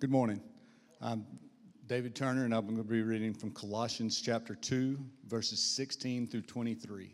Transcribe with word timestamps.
Good 0.00 0.12
morning. 0.12 0.40
I'm 1.00 1.26
David 1.88 2.14
Turner, 2.14 2.44
and 2.44 2.54
I'm 2.54 2.66
going 2.66 2.76
to 2.76 2.84
be 2.84 3.02
reading 3.02 3.34
from 3.34 3.50
Colossians 3.50 4.20
chapter 4.20 4.54
2, 4.54 4.96
verses 5.26 5.60
16 5.60 6.28
through 6.28 6.42
23. 6.42 7.12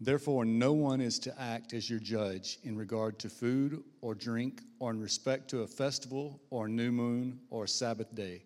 Therefore, 0.00 0.44
no 0.44 0.72
one 0.72 1.00
is 1.00 1.18
to 1.18 1.34
act 1.36 1.72
as 1.72 1.90
your 1.90 1.98
judge 1.98 2.60
in 2.62 2.76
regard 2.76 3.18
to 3.18 3.28
food 3.28 3.82
or 4.02 4.14
drink, 4.14 4.62
or 4.78 4.92
in 4.92 5.00
respect 5.00 5.50
to 5.50 5.62
a 5.62 5.66
festival, 5.66 6.40
or 6.50 6.66
a 6.66 6.70
new 6.70 6.92
moon, 6.92 7.40
or 7.50 7.64
a 7.64 7.68
Sabbath 7.68 8.14
day, 8.14 8.44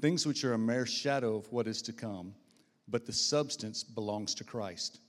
things 0.00 0.26
which 0.26 0.42
are 0.42 0.54
a 0.54 0.58
mere 0.58 0.86
shadow 0.86 1.36
of 1.36 1.52
what 1.52 1.66
is 1.66 1.82
to 1.82 1.92
come, 1.92 2.34
but 2.88 3.04
the 3.04 3.12
substance 3.12 3.84
belongs 3.84 4.34
to 4.36 4.42
Christ. 4.42 5.00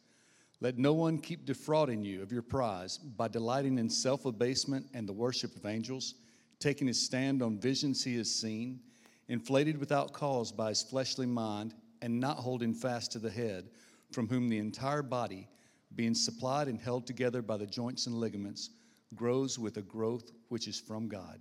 Let 0.59 0.77
no 0.77 0.91
one 0.91 1.19
keep 1.19 1.45
defrauding 1.45 2.03
you 2.03 2.21
of 2.21 2.33
your 2.33 2.41
prize 2.41 2.97
by 2.97 3.29
delighting 3.29 3.77
in 3.77 3.89
self 3.89 4.25
abasement 4.25 4.87
and 4.93 5.07
the 5.07 5.13
worship 5.13 5.55
of 5.55 5.65
angels, 5.65 6.15
taking 6.59 6.87
his 6.87 7.03
stand 7.03 7.41
on 7.41 7.59
visions 7.59 8.03
he 8.03 8.17
has 8.17 8.33
seen, 8.33 8.79
inflated 9.27 9.77
without 9.77 10.13
cause 10.13 10.51
by 10.51 10.69
his 10.69 10.83
fleshly 10.83 11.25
mind, 11.25 11.73
and 12.01 12.19
not 12.19 12.37
holding 12.37 12.73
fast 12.73 13.11
to 13.11 13.19
the 13.19 13.29
head, 13.29 13.69
from 14.11 14.27
whom 14.27 14.49
the 14.49 14.57
entire 14.57 15.01
body, 15.01 15.47
being 15.95 16.13
supplied 16.13 16.67
and 16.67 16.79
held 16.79 17.07
together 17.07 17.41
by 17.41 17.57
the 17.57 17.65
joints 17.65 18.07
and 18.07 18.15
ligaments, 18.15 18.71
grows 19.15 19.57
with 19.57 19.77
a 19.77 19.81
growth 19.81 20.31
which 20.49 20.67
is 20.67 20.79
from 20.79 21.07
God. 21.07 21.39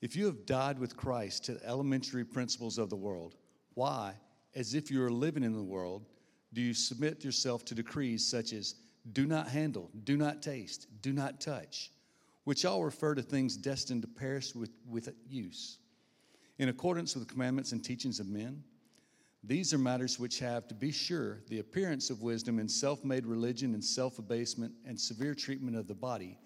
If 0.00 0.16
you 0.16 0.26
have 0.26 0.46
died 0.46 0.78
with 0.78 0.96
Christ 0.96 1.44
to 1.44 1.54
the 1.54 1.66
elementary 1.66 2.24
principles 2.24 2.78
of 2.78 2.90
the 2.90 2.96
world, 2.96 3.36
why, 3.74 4.14
as 4.54 4.74
if 4.74 4.90
you 4.90 5.02
are 5.02 5.10
living 5.10 5.44
in 5.44 5.52
the 5.52 5.62
world, 5.62 6.06
do 6.52 6.60
you 6.60 6.74
submit 6.74 7.24
yourself 7.24 7.64
to 7.66 7.74
decrees 7.74 8.28
such 8.28 8.52
as 8.52 8.74
do 9.12 9.26
not 9.26 9.48
handle, 9.48 9.90
do 10.04 10.16
not 10.16 10.42
taste, 10.42 10.86
do 11.00 11.12
not 11.12 11.40
touch, 11.40 11.90
which 12.44 12.64
all 12.64 12.84
refer 12.84 13.14
to 13.14 13.22
things 13.22 13.56
destined 13.56 14.02
to 14.02 14.08
perish 14.08 14.54
with, 14.54 14.70
with 14.88 15.08
use, 15.28 15.78
in 16.58 16.68
accordance 16.68 17.14
with 17.14 17.26
the 17.26 17.32
commandments 17.32 17.72
and 17.72 17.84
teachings 17.84 18.20
of 18.20 18.28
men? 18.28 18.62
These 19.44 19.74
are 19.74 19.78
matters 19.78 20.20
which 20.20 20.38
have, 20.38 20.68
to 20.68 20.74
be 20.74 20.92
sure, 20.92 21.40
the 21.48 21.58
appearance 21.58 22.10
of 22.10 22.22
wisdom 22.22 22.60
in 22.60 22.68
self 22.68 23.04
made 23.04 23.26
religion 23.26 23.74
and 23.74 23.84
self 23.84 24.18
abasement 24.18 24.72
and 24.86 24.98
severe 24.98 25.34
treatment 25.34 25.76
of 25.76 25.88
the 25.88 25.94
body, 25.94 26.38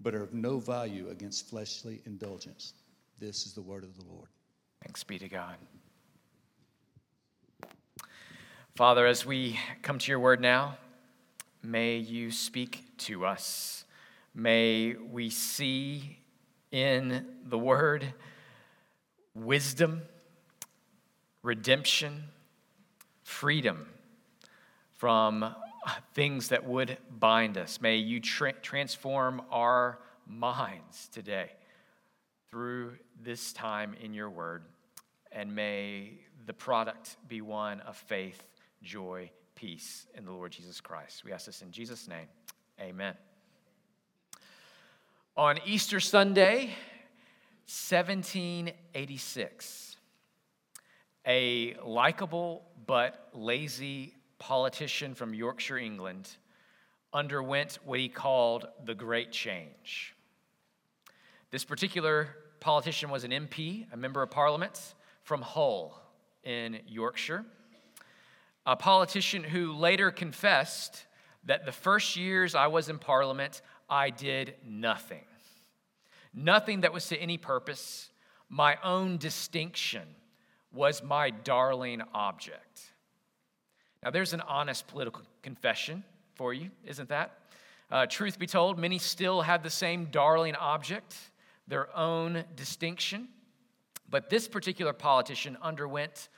but 0.00 0.14
are 0.14 0.22
of 0.22 0.32
no 0.32 0.58
value 0.58 1.10
against 1.10 1.48
fleshly 1.50 2.00
indulgence. 2.06 2.72
This 3.18 3.44
is 3.44 3.52
the 3.52 3.60
word 3.60 3.84
of 3.84 3.96
the 3.98 4.04
Lord. 4.10 4.28
Thanks 4.82 5.04
be 5.04 5.18
to 5.18 5.28
God. 5.28 5.56
Father, 8.76 9.06
as 9.06 9.26
we 9.26 9.58
come 9.82 9.98
to 9.98 10.10
your 10.10 10.20
word 10.20 10.40
now, 10.40 10.78
may 11.62 11.96
you 11.96 12.30
speak 12.30 12.84
to 12.96 13.26
us. 13.26 13.84
May 14.38 14.94
we 14.94 15.30
see 15.30 16.16
in 16.70 17.26
the 17.44 17.58
word 17.58 18.14
wisdom, 19.34 20.02
redemption, 21.42 22.22
freedom 23.24 23.88
from 24.92 25.56
things 26.14 26.50
that 26.50 26.64
would 26.64 26.98
bind 27.18 27.58
us. 27.58 27.80
May 27.80 27.96
you 27.96 28.20
tra- 28.20 28.52
transform 28.52 29.42
our 29.50 29.98
minds 30.24 31.08
today 31.08 31.50
through 32.48 32.92
this 33.20 33.52
time 33.52 33.96
in 34.00 34.14
your 34.14 34.30
word, 34.30 34.62
and 35.32 35.52
may 35.52 36.12
the 36.46 36.54
product 36.54 37.16
be 37.26 37.40
one 37.40 37.80
of 37.80 37.96
faith 37.96 38.40
joy, 38.84 39.32
peace 39.56 40.06
in 40.14 40.24
the 40.24 40.30
Lord 40.30 40.52
Jesus 40.52 40.80
Christ. 40.80 41.24
We 41.24 41.32
ask 41.32 41.46
this 41.46 41.60
in 41.60 41.72
Jesus' 41.72 42.06
name. 42.06 42.28
Amen. 42.80 43.16
On 45.38 45.58
Easter 45.64 46.00
Sunday, 46.00 46.74
1786, 47.66 49.96
a 51.26 51.74
likable 51.84 52.66
but 52.86 53.30
lazy 53.32 54.12
politician 54.38 55.14
from 55.14 55.32
Yorkshire, 55.32 55.78
England, 55.78 56.28
underwent 57.14 57.78
what 57.84 58.00
he 58.00 58.10
called 58.10 58.68
the 58.84 58.94
Great 58.94 59.32
Change. 59.32 60.14
This 61.50 61.64
particular 61.64 62.28
politician 62.60 63.08
was 63.08 63.24
an 63.24 63.30
MP, 63.30 63.86
a 63.92 63.96
member 63.96 64.22
of 64.22 64.30
parliament 64.30 64.94
from 65.22 65.40
Hull 65.40 65.98
in 66.42 66.80
Yorkshire 66.86 67.46
a 68.68 68.76
politician 68.76 69.42
who 69.42 69.72
later 69.72 70.10
confessed 70.10 71.06
that 71.44 71.64
the 71.64 71.72
first 71.72 72.16
years 72.16 72.54
I 72.54 72.66
was 72.66 72.90
in 72.90 72.98
Parliament, 72.98 73.62
I 73.88 74.10
did 74.10 74.56
nothing. 74.62 75.24
Nothing 76.34 76.82
that 76.82 76.92
was 76.92 77.08
to 77.08 77.16
any 77.16 77.38
purpose. 77.38 78.10
My 78.48 78.76
own 78.82 79.18
distinction 79.18 80.02
was 80.72 81.02
my 81.02 81.30
darling 81.30 82.02
object. 82.14 82.92
Now, 84.02 84.10
there's 84.10 84.32
an 84.32 84.42
honest 84.42 84.86
political 84.86 85.22
confession 85.42 86.04
for 86.34 86.52
you, 86.52 86.70
isn't 86.84 87.08
that? 87.08 87.32
Uh, 87.90 88.06
truth 88.06 88.38
be 88.38 88.46
told, 88.46 88.78
many 88.78 88.98
still 88.98 89.42
have 89.42 89.62
the 89.62 89.70
same 89.70 90.06
darling 90.06 90.54
object, 90.54 91.16
their 91.66 91.94
own 91.96 92.44
distinction. 92.54 93.28
But 94.10 94.30
this 94.30 94.46
particular 94.46 94.92
politician 94.92 95.56
underwent 95.60 96.28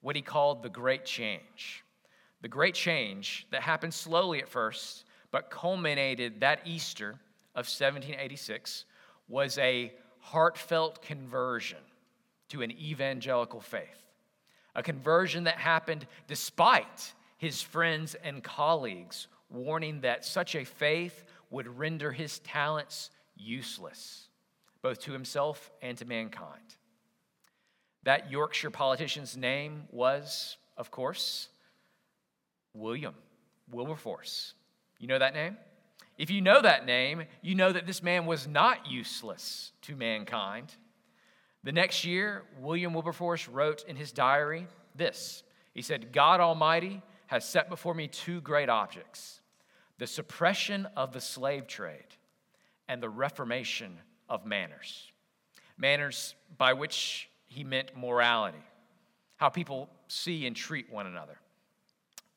what 0.00 0.16
he 0.16 0.22
called 0.22 0.62
the 0.62 0.68
Great 0.68 1.04
Change. 1.04 1.84
The 2.40 2.48
Great 2.48 2.74
Change 2.74 3.46
that 3.50 3.62
happened 3.62 3.94
slowly 3.94 4.40
at 4.40 4.48
first, 4.48 5.04
but 5.30 5.50
culminated 5.50 6.40
that 6.40 6.60
Easter 6.64 7.10
of 7.54 7.66
1786 7.66 8.84
was 9.32 9.56
a 9.56 9.90
heartfelt 10.18 11.00
conversion 11.00 11.78
to 12.50 12.60
an 12.60 12.70
evangelical 12.70 13.62
faith. 13.62 14.04
A 14.76 14.82
conversion 14.82 15.44
that 15.44 15.56
happened 15.56 16.06
despite 16.28 17.14
his 17.38 17.62
friends 17.62 18.14
and 18.22 18.44
colleagues 18.44 19.28
warning 19.48 20.02
that 20.02 20.26
such 20.26 20.54
a 20.54 20.64
faith 20.64 21.24
would 21.50 21.66
render 21.78 22.12
his 22.12 22.40
talents 22.40 23.08
useless, 23.34 24.28
both 24.82 25.00
to 25.00 25.12
himself 25.12 25.70
and 25.80 25.96
to 25.96 26.04
mankind. 26.04 26.76
That 28.02 28.30
Yorkshire 28.30 28.70
politician's 28.70 29.34
name 29.34 29.84
was, 29.90 30.58
of 30.76 30.90
course, 30.90 31.48
William 32.74 33.14
Wilberforce. 33.70 34.52
You 34.98 35.08
know 35.08 35.18
that 35.18 35.32
name? 35.32 35.56
If 36.18 36.30
you 36.30 36.40
know 36.40 36.60
that 36.60 36.86
name, 36.86 37.24
you 37.40 37.54
know 37.54 37.72
that 37.72 37.86
this 37.86 38.02
man 38.02 38.26
was 38.26 38.46
not 38.46 38.90
useless 38.90 39.72
to 39.82 39.96
mankind. 39.96 40.74
The 41.64 41.72
next 41.72 42.04
year, 42.04 42.42
William 42.60 42.92
Wilberforce 42.92 43.48
wrote 43.48 43.84
in 43.86 43.96
his 43.96 44.12
diary 44.12 44.66
this 44.94 45.42
He 45.74 45.82
said, 45.82 46.12
God 46.12 46.40
Almighty 46.40 47.02
has 47.26 47.48
set 47.48 47.68
before 47.68 47.94
me 47.94 48.08
two 48.08 48.40
great 48.40 48.68
objects 48.68 49.40
the 49.98 50.06
suppression 50.06 50.86
of 50.96 51.12
the 51.12 51.20
slave 51.20 51.66
trade 51.66 52.16
and 52.88 53.02
the 53.02 53.08
reformation 53.08 53.98
of 54.28 54.44
manners. 54.44 55.12
Manners 55.78 56.34
by 56.58 56.72
which 56.72 57.30
he 57.46 57.64
meant 57.64 57.96
morality, 57.96 58.62
how 59.36 59.48
people 59.48 59.88
see 60.08 60.46
and 60.46 60.56
treat 60.56 60.92
one 60.92 61.06
another. 61.06 61.38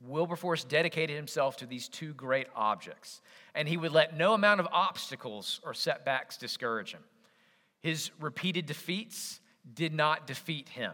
Wilberforce 0.01 0.63
dedicated 0.63 1.15
himself 1.15 1.57
to 1.57 1.65
these 1.65 1.87
two 1.87 2.13
great 2.13 2.47
objects, 2.55 3.21
and 3.53 3.67
he 3.67 3.77
would 3.77 3.91
let 3.91 4.17
no 4.17 4.33
amount 4.33 4.59
of 4.59 4.67
obstacles 4.71 5.61
or 5.63 5.73
setbacks 5.73 6.37
discourage 6.37 6.91
him. 6.91 7.03
His 7.81 8.11
repeated 8.19 8.65
defeats 8.65 9.39
did 9.73 9.93
not 9.93 10.27
defeat 10.27 10.69
him. 10.69 10.91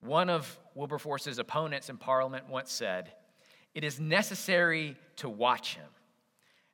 One 0.00 0.30
of 0.30 0.58
Wilberforce's 0.74 1.38
opponents 1.38 1.88
in 1.88 1.96
Parliament 1.96 2.48
once 2.48 2.70
said, 2.70 3.12
It 3.74 3.82
is 3.82 3.98
necessary 3.98 4.96
to 5.16 5.28
watch 5.28 5.74
him, 5.74 5.88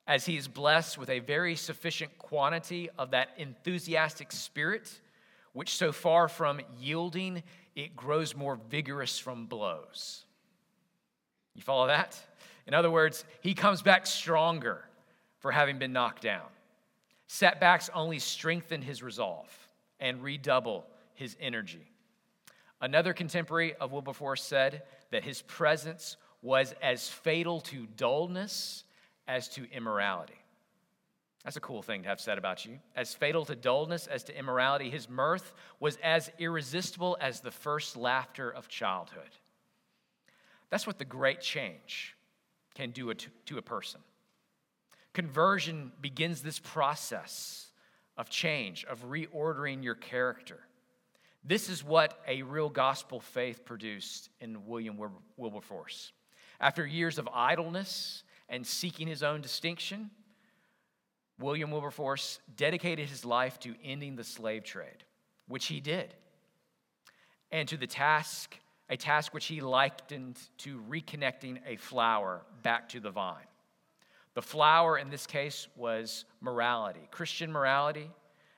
as 0.06 0.26
he 0.26 0.36
is 0.36 0.48
blessed 0.48 0.98
with 0.98 1.08
a 1.08 1.20
very 1.20 1.56
sufficient 1.56 2.18
quantity 2.18 2.90
of 2.98 3.12
that 3.12 3.30
enthusiastic 3.38 4.32
spirit 4.32 5.00
which 5.52 5.76
so 5.76 5.92
far 5.92 6.28
from 6.28 6.60
yielding, 6.78 7.42
it 7.76 7.94
grows 7.94 8.34
more 8.34 8.58
vigorous 8.70 9.18
from 9.18 9.46
blows. 9.46 10.24
You 11.54 11.62
follow 11.62 11.86
that? 11.88 12.18
In 12.66 12.74
other 12.74 12.90
words, 12.90 13.24
he 13.40 13.54
comes 13.54 13.82
back 13.82 14.06
stronger 14.06 14.84
for 15.40 15.50
having 15.50 15.78
been 15.78 15.92
knocked 15.92 16.22
down. 16.22 16.46
Setbacks 17.26 17.90
only 17.94 18.18
strengthen 18.18 18.82
his 18.82 19.02
resolve 19.02 19.50
and 19.98 20.22
redouble 20.22 20.86
his 21.14 21.36
energy. 21.40 21.90
Another 22.80 23.12
contemporary 23.12 23.74
of 23.74 23.92
Wilberforce 23.92 24.42
said 24.42 24.82
that 25.10 25.24
his 25.24 25.42
presence 25.42 26.16
was 26.42 26.74
as 26.82 27.08
fatal 27.08 27.60
to 27.60 27.86
dullness 27.96 28.84
as 29.28 29.48
to 29.50 29.70
immorality. 29.70 30.34
That's 31.44 31.56
a 31.56 31.60
cool 31.60 31.82
thing 31.82 32.02
to 32.02 32.08
have 32.08 32.20
said 32.20 32.38
about 32.38 32.64
you. 32.64 32.78
As 32.94 33.14
fatal 33.14 33.44
to 33.46 33.56
dullness 33.56 34.06
as 34.06 34.24
to 34.24 34.36
immorality, 34.36 34.90
his 34.90 35.08
mirth 35.08 35.54
was 35.80 35.96
as 36.02 36.30
irresistible 36.38 37.16
as 37.20 37.40
the 37.40 37.50
first 37.50 37.96
laughter 37.96 38.50
of 38.50 38.68
childhood. 38.68 39.30
That's 40.72 40.86
what 40.86 40.98
the 40.98 41.04
great 41.04 41.42
change 41.42 42.16
can 42.74 42.92
do 42.92 43.12
to 43.12 43.58
a 43.58 43.62
person. 43.62 44.00
Conversion 45.12 45.92
begins 46.00 46.40
this 46.40 46.58
process 46.58 47.66
of 48.16 48.30
change, 48.30 48.86
of 48.86 49.04
reordering 49.10 49.84
your 49.84 49.94
character. 49.94 50.60
This 51.44 51.68
is 51.68 51.84
what 51.84 52.18
a 52.26 52.40
real 52.40 52.70
gospel 52.70 53.20
faith 53.20 53.66
produced 53.66 54.30
in 54.40 54.66
William 54.66 54.98
Wilberforce. 55.36 56.12
After 56.58 56.86
years 56.86 57.18
of 57.18 57.28
idleness 57.34 58.22
and 58.48 58.66
seeking 58.66 59.06
his 59.06 59.22
own 59.22 59.42
distinction, 59.42 60.10
William 61.38 61.70
Wilberforce 61.70 62.38
dedicated 62.56 63.10
his 63.10 63.26
life 63.26 63.60
to 63.60 63.74
ending 63.84 64.16
the 64.16 64.24
slave 64.24 64.64
trade, 64.64 65.04
which 65.48 65.66
he 65.66 65.80
did, 65.80 66.14
and 67.50 67.68
to 67.68 67.76
the 67.76 67.86
task, 67.86 68.56
a 68.92 68.96
task 68.96 69.32
which 69.32 69.46
he 69.46 69.62
likened 69.62 70.38
to 70.58 70.78
reconnecting 70.86 71.58
a 71.66 71.76
flower 71.76 72.42
back 72.62 72.90
to 72.90 73.00
the 73.00 73.10
vine. 73.10 73.46
The 74.34 74.42
flower 74.42 74.98
in 74.98 75.08
this 75.08 75.26
case 75.26 75.66
was 75.76 76.26
morality, 76.42 77.08
Christian 77.10 77.50
morality, 77.50 78.10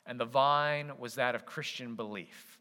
and 0.05 0.19
the 0.19 0.25
vine 0.25 0.91
was 0.99 1.15
that 1.15 1.37
of 1.37 1.47
Christian 1.47 1.95
belief. 1.95 2.59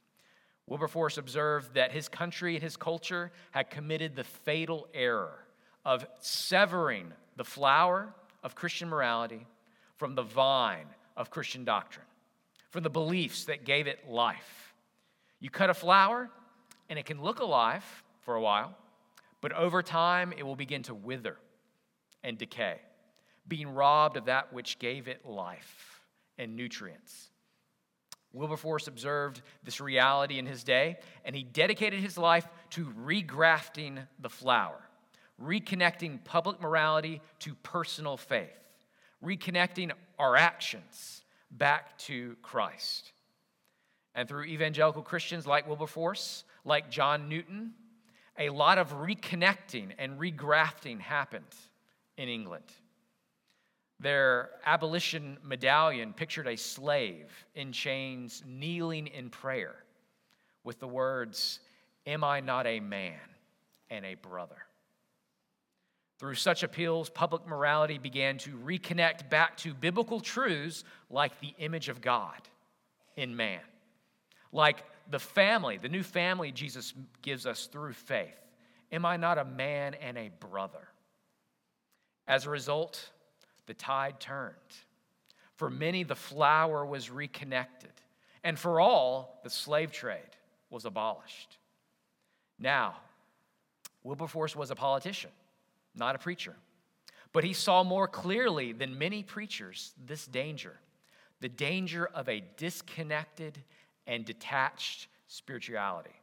Wilberforce 0.67 1.17
observed 1.17 1.73
that 1.73 1.91
his 1.91 2.07
country 2.07 2.53
and 2.53 2.63
his 2.63 2.77
culture 2.77 3.31
had 3.49 3.71
committed 3.71 4.15
the 4.15 4.23
fatal 4.23 4.87
error 4.93 5.43
of 5.83 6.05
severing 6.19 7.11
the 7.37 7.43
flower 7.43 8.13
of 8.43 8.53
Christian 8.53 8.87
morality 8.87 9.47
from 9.95 10.13
the 10.13 10.21
vine 10.21 10.85
of 11.17 11.31
Christian 11.31 11.65
doctrine, 11.65 12.05
from 12.69 12.83
the 12.83 12.91
beliefs 12.91 13.45
that 13.45 13.65
gave 13.65 13.87
it 13.87 14.07
life. 14.07 14.75
You 15.39 15.49
cut 15.49 15.71
a 15.71 15.73
flower, 15.73 16.29
and 16.89 16.99
it 16.99 17.05
can 17.05 17.21
look 17.21 17.39
alive 17.39 17.83
for 18.21 18.35
a 18.35 18.41
while, 18.41 18.75
but 19.41 19.51
over 19.53 19.81
time 19.81 20.33
it 20.37 20.43
will 20.43 20.55
begin 20.55 20.83
to 20.83 20.93
wither 20.93 21.37
and 22.23 22.37
decay 22.37 22.79
being 23.47 23.73
robbed 23.73 24.17
of 24.17 24.25
that 24.25 24.53
which 24.53 24.79
gave 24.79 25.07
it 25.07 25.25
life 25.25 26.01
and 26.37 26.55
nutrients. 26.55 27.29
Wilberforce 28.31 28.87
observed 28.87 29.41
this 29.63 29.79
reality 29.79 30.39
in 30.39 30.45
his 30.45 30.63
day, 30.63 30.97
and 31.23 31.35
he 31.35 31.43
dedicated 31.43 31.99
his 31.99 32.17
life 32.17 32.47
to 32.71 32.91
regrafting 33.05 33.99
the 34.19 34.29
flower, 34.29 34.81
reconnecting 35.41 36.23
public 36.23 36.59
morality 36.59 37.21
to 37.39 37.53
personal 37.55 38.17
faith, 38.17 38.49
reconnecting 39.23 39.91
our 40.17 40.35
actions 40.35 41.23
back 41.51 41.97
to 41.99 42.35
Christ. 42.41 43.11
And 44.15 44.27
through 44.27 44.45
evangelical 44.45 45.03
Christians 45.03 45.45
like 45.45 45.67
Wilberforce, 45.67 46.43
like 46.65 46.89
John 46.89 47.29
Newton, 47.29 47.73
a 48.37 48.49
lot 48.49 48.77
of 48.77 48.93
reconnecting 48.93 49.91
and 49.97 50.19
regrafting 50.19 50.99
happened 50.99 51.43
in 52.17 52.29
England. 52.29 52.65
Their 53.99 54.49
abolition 54.65 55.37
medallion 55.43 56.13
pictured 56.13 56.47
a 56.47 56.57
slave 56.57 57.31
in 57.55 57.71
chains 57.71 58.43
kneeling 58.45 59.07
in 59.07 59.29
prayer 59.29 59.75
with 60.63 60.79
the 60.79 60.87
words, 60.87 61.59
Am 62.05 62.23
I 62.23 62.41
not 62.41 62.67
a 62.67 62.81
man 62.81 63.19
and 63.89 64.05
a 64.05 64.15
brother? 64.15 64.57
Through 66.19 66.35
such 66.35 66.63
appeals, 66.63 67.09
public 67.09 67.47
morality 67.47 67.97
began 67.97 68.37
to 68.39 68.51
reconnect 68.51 69.29
back 69.29 69.57
to 69.57 69.73
biblical 69.73 70.19
truths 70.19 70.83
like 71.09 71.39
the 71.39 71.53
image 71.59 71.89
of 71.89 72.01
God 72.01 72.39
in 73.15 73.35
man, 73.35 73.61
like 74.51 74.83
the 75.09 75.19
family, 75.19 75.77
the 75.77 75.89
new 75.89 76.03
family 76.03 76.51
Jesus 76.51 76.93
gives 77.21 77.45
us 77.45 77.67
through 77.67 77.93
faith. 77.93 78.39
Am 78.91 79.05
I 79.05 79.17
not 79.17 79.37
a 79.37 79.45
man 79.45 79.95
and 79.95 80.17
a 80.17 80.29
brother? 80.39 80.87
As 82.27 82.45
a 82.45 82.49
result, 82.49 83.09
the 83.65 83.73
tide 83.73 84.19
turned. 84.19 84.55
For 85.55 85.69
many, 85.69 86.03
the 86.03 86.15
flower 86.15 86.85
was 86.85 87.09
reconnected. 87.09 87.91
And 88.43 88.57
for 88.57 88.79
all, 88.79 89.39
the 89.43 89.49
slave 89.49 89.91
trade 89.91 90.19
was 90.69 90.85
abolished. 90.85 91.57
Now, 92.59 92.97
Wilberforce 94.03 94.55
was 94.55 94.71
a 94.71 94.75
politician, 94.75 95.31
not 95.95 96.15
a 96.15 96.19
preacher. 96.19 96.55
But 97.31 97.43
he 97.43 97.53
saw 97.53 97.83
more 97.83 98.07
clearly 98.07 98.73
than 98.73 98.97
many 98.97 99.23
preachers 99.23 99.93
this 100.05 100.25
danger 100.25 100.79
the 101.43 101.49
danger 101.49 102.05
of 102.05 102.29
a 102.29 102.41
disconnected 102.55 103.59
and 104.07 104.25
detached 104.25 105.07
spirituality, 105.27 106.15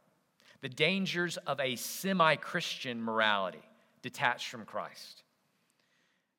the 0.61 0.69
dangers 0.69 1.37
of 1.37 1.59
a 1.59 1.75
semi 1.75 2.35
Christian 2.35 3.01
morality 3.01 3.63
detached 4.01 4.49
from 4.49 4.65
Christ. 4.65 5.23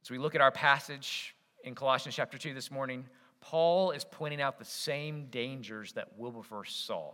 As 0.03 0.11
we 0.11 0.19
look 0.19 0.35
at 0.35 0.41
our 0.41 0.51
passage 0.51 1.35
in 1.65 1.75
Colossians 1.75 2.17
chapter 2.17 2.39
2 2.39 2.55
this 2.55 2.71
morning, 2.71 3.05
Paul 3.41 3.91
is 3.91 4.05
pointing 4.05 4.41
out 4.41 4.59
the 4.59 4.65
same 4.65 5.27
dangers 5.27 5.93
that 5.93 6.17
Wilberforce 6.17 6.75
saw. 6.75 7.13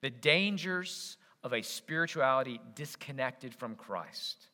The 0.00 0.10
dangers 0.10 1.16
of 1.42 1.52
a 1.52 1.62
spirituality 1.62 2.60
disconnected 2.74 3.54
from 3.54 3.76
Christ, 3.76 4.46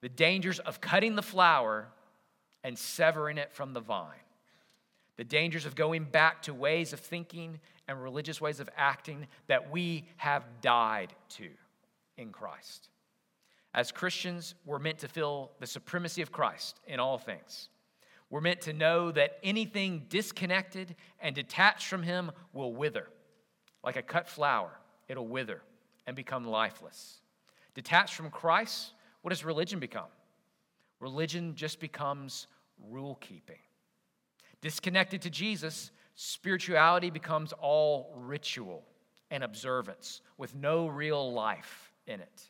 the 0.00 0.08
dangers 0.08 0.58
of 0.60 0.80
cutting 0.80 1.16
the 1.16 1.22
flower 1.22 1.88
and 2.62 2.78
severing 2.78 3.38
it 3.38 3.52
from 3.52 3.72
the 3.72 3.80
vine, 3.80 4.14
the 5.18 5.24
dangers 5.24 5.66
of 5.66 5.74
going 5.74 6.04
back 6.04 6.42
to 6.42 6.54
ways 6.54 6.94
of 6.94 7.00
thinking 7.00 7.60
and 7.88 8.02
religious 8.02 8.40
ways 8.40 8.60
of 8.60 8.70
acting 8.76 9.26
that 9.48 9.70
we 9.70 10.06
have 10.16 10.44
died 10.62 11.12
to 11.28 11.48
in 12.16 12.30
Christ. 12.30 12.88
As 13.74 13.90
Christians, 13.92 14.54
we're 14.64 14.78
meant 14.78 15.00
to 15.00 15.08
feel 15.08 15.50
the 15.58 15.66
supremacy 15.66 16.22
of 16.22 16.32
Christ 16.32 16.80
in 16.86 17.00
all 17.00 17.18
things. 17.18 17.68
We're 18.30 18.40
meant 18.40 18.60
to 18.62 18.72
know 18.72 19.10
that 19.10 19.38
anything 19.42 20.06
disconnected 20.08 20.94
and 21.20 21.34
detached 21.34 21.88
from 21.88 22.04
Him 22.04 22.30
will 22.52 22.72
wither. 22.72 23.08
Like 23.82 23.96
a 23.96 24.02
cut 24.02 24.28
flower, 24.28 24.70
it'll 25.08 25.26
wither 25.26 25.62
and 26.06 26.14
become 26.14 26.44
lifeless. 26.44 27.18
Detached 27.74 28.14
from 28.14 28.30
Christ, 28.30 28.92
what 29.22 29.30
does 29.30 29.44
religion 29.44 29.80
become? 29.80 30.08
Religion 31.00 31.54
just 31.56 31.80
becomes 31.80 32.46
rule 32.88 33.16
keeping. 33.20 33.58
Disconnected 34.60 35.22
to 35.22 35.30
Jesus, 35.30 35.90
spirituality 36.14 37.10
becomes 37.10 37.52
all 37.52 38.12
ritual 38.16 38.84
and 39.30 39.44
observance 39.44 40.20
with 40.36 40.54
no 40.54 40.88
real 40.88 41.32
life 41.32 41.92
in 42.06 42.20
it. 42.20 42.42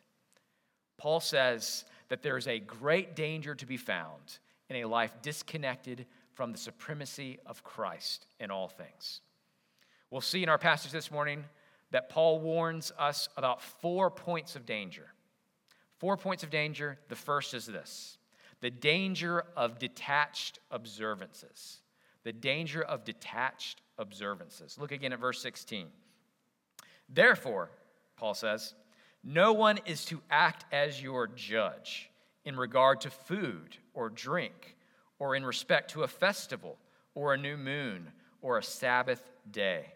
Paul 0.97 1.19
says 1.19 1.85
that 2.09 2.23
there 2.23 2.37
is 2.37 2.47
a 2.47 2.59
great 2.59 3.15
danger 3.15 3.55
to 3.55 3.65
be 3.65 3.77
found 3.77 4.39
in 4.69 4.77
a 4.77 4.85
life 4.85 5.13
disconnected 5.21 6.05
from 6.33 6.51
the 6.51 6.57
supremacy 6.57 7.37
of 7.45 7.63
Christ 7.63 8.25
in 8.39 8.51
all 8.51 8.67
things. 8.67 9.21
We'll 10.09 10.21
see 10.21 10.41
in 10.41 10.49
our 10.49 10.57
passage 10.57 10.91
this 10.91 11.11
morning 11.11 11.43
that 11.91 12.09
Paul 12.09 12.39
warns 12.39 12.91
us 12.97 13.29
about 13.37 13.61
four 13.61 14.09
points 14.09 14.55
of 14.55 14.65
danger. 14.65 15.07
Four 15.97 16.17
points 16.17 16.43
of 16.43 16.49
danger. 16.49 16.97
The 17.09 17.15
first 17.15 17.53
is 17.53 17.65
this 17.65 18.17
the 18.61 18.69
danger 18.69 19.43
of 19.55 19.79
detached 19.79 20.59
observances. 20.71 21.79
The 22.23 22.33
danger 22.33 22.81
of 22.81 23.05
detached 23.05 23.81
observances. 23.97 24.77
Look 24.79 24.91
again 24.91 25.13
at 25.13 25.19
verse 25.19 25.41
16. 25.41 25.87
Therefore, 27.07 27.69
Paul 28.17 28.33
says, 28.33 28.73
no 29.23 29.53
one 29.53 29.79
is 29.85 30.05
to 30.05 30.21
act 30.29 30.65
as 30.71 31.01
your 31.01 31.27
judge 31.27 32.09
in 32.45 32.55
regard 32.55 33.01
to 33.01 33.09
food 33.09 33.77
or 33.93 34.09
drink, 34.09 34.75
or 35.17 35.35
in 35.35 35.45
respect 35.45 35.91
to 35.91 36.03
a 36.03 36.07
festival, 36.07 36.77
or 37.15 37.33
a 37.33 37.37
new 37.37 37.57
moon, 37.57 38.11
or 38.41 38.57
a 38.57 38.63
Sabbath 38.63 39.29
day. 39.49 39.93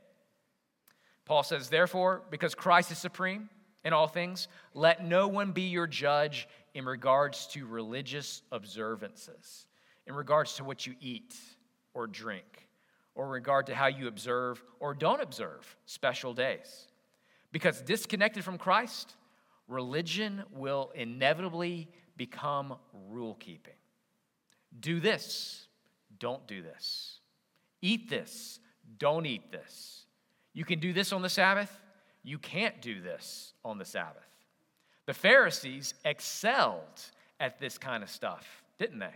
Paul 1.26 1.44
says, 1.44 1.70
therefore, 1.70 2.22
because 2.30 2.54
Christ 2.54 2.92
is 2.92 2.98
supreme 2.98 3.50
in 3.86 3.94
all 3.94 4.08
things, 4.08 4.50
let 4.74 5.06
no 5.06 5.28
one 5.30 5.54
be 5.54 5.64
your 5.64 5.88
judge 5.88 6.48
in 6.74 6.86
regards 6.86 7.48
to 7.48 7.66
religious 7.66 8.42
observances, 8.52 9.68
in 10.06 10.16
regards 10.16 10.56
to 10.56 10.66
what 10.66 10.86
you 10.86 10.96
eat 11.00 11.34
or 11.94 12.08
drink, 12.08 12.68
or 13.16 13.28
regard 13.28 13.68
to 13.68 13.76
how 13.76 13.88
you 13.88 14.08
observe 14.08 14.64
or 14.80 14.94
don't 14.94 15.22
observe 15.22 15.76
special 15.86 16.34
days. 16.34 16.88
Because 17.52 17.82
disconnected 17.82 18.44
from 18.44 18.58
Christ, 18.58 19.14
religion 19.68 20.44
will 20.52 20.92
inevitably 20.96 21.88
become 22.18 22.76
rule 23.10 23.36
keeping. 23.36 23.74
Do 24.80 25.00
this, 25.00 25.68
don't 26.20 26.46
do 26.48 26.62
this. 26.62 27.20
Eat 27.82 28.10
this, 28.10 28.60
don't 28.98 29.26
eat 29.26 29.52
this. 29.52 30.06
You 30.54 30.66
can 30.66 30.80
do 30.80 30.94
this 30.94 31.12
on 31.12 31.22
the 31.22 31.30
Sabbath, 31.30 31.72
you 32.24 32.38
can't 32.38 32.82
do 32.82 33.02
this 33.02 33.54
on 33.66 33.78
the 33.78 33.86
Sabbath. 33.86 34.24
The 35.06 35.14
Pharisees 35.14 35.94
excelled 36.06 37.02
at 37.40 37.60
this 37.60 37.78
kind 37.78 38.04
of 38.04 38.10
stuff, 38.10 38.64
didn't 38.78 39.00
they? 39.00 39.14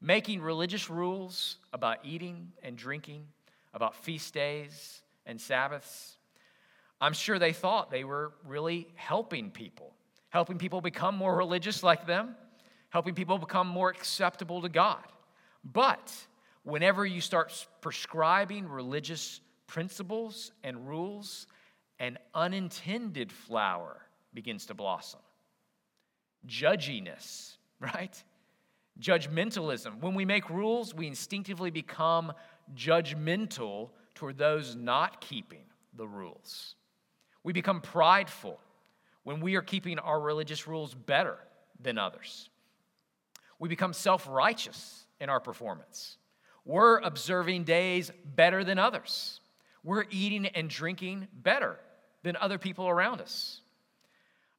Making 0.00 0.42
religious 0.42 0.90
rules 0.90 1.56
about 1.72 1.98
eating 2.04 2.52
and 2.62 2.76
drinking, 2.76 3.26
about 3.74 3.94
feast 3.94 4.34
days 4.34 5.02
and 5.24 5.40
Sabbaths. 5.40 6.16
I'm 7.00 7.12
sure 7.12 7.38
they 7.38 7.52
thought 7.52 7.90
they 7.90 8.04
were 8.04 8.32
really 8.44 8.88
helping 8.94 9.50
people, 9.50 9.94
helping 10.30 10.58
people 10.58 10.80
become 10.80 11.16
more 11.16 11.36
religious 11.36 11.82
like 11.82 12.06
them, 12.06 12.34
helping 12.90 13.14
people 13.14 13.38
become 13.38 13.66
more 13.66 13.90
acceptable 13.90 14.62
to 14.62 14.68
God. 14.68 15.04
But 15.64 16.12
whenever 16.62 17.04
you 17.04 17.20
start 17.20 17.66
prescribing 17.80 18.68
religious 18.68 19.40
principles 19.66 20.52
and 20.62 20.88
rules, 20.88 21.46
an 21.98 22.18
unintended 22.34 23.32
flower 23.32 24.00
begins 24.32 24.66
to 24.66 24.74
blossom. 24.74 25.20
Judginess, 26.46 27.56
right? 27.80 28.22
Judgmentalism. 29.00 30.00
When 30.00 30.14
we 30.14 30.24
make 30.24 30.48
rules, 30.48 30.94
we 30.94 31.06
instinctively 31.06 31.70
become 31.70 32.32
judgmental 32.74 33.90
toward 34.14 34.38
those 34.38 34.74
not 34.74 35.20
keeping 35.20 35.64
the 35.94 36.06
rules. 36.06 36.74
We 37.42 37.52
become 37.52 37.80
prideful 37.80 38.58
when 39.22 39.40
we 39.40 39.54
are 39.56 39.62
keeping 39.62 39.98
our 39.98 40.20
religious 40.20 40.66
rules 40.66 40.94
better 40.94 41.38
than 41.80 41.98
others. 41.98 42.48
We 43.58 43.68
become 43.68 43.92
self 43.92 44.26
righteous 44.28 45.06
in 45.20 45.28
our 45.28 45.40
performance. 45.40 46.16
We're 46.64 46.98
observing 46.98 47.64
days 47.64 48.10
better 48.24 48.64
than 48.64 48.78
others. 48.78 49.40
We're 49.84 50.06
eating 50.10 50.46
and 50.46 50.68
drinking 50.68 51.28
better 51.32 51.78
than 52.24 52.36
other 52.36 52.58
people 52.58 52.88
around 52.88 53.20
us. 53.20 53.60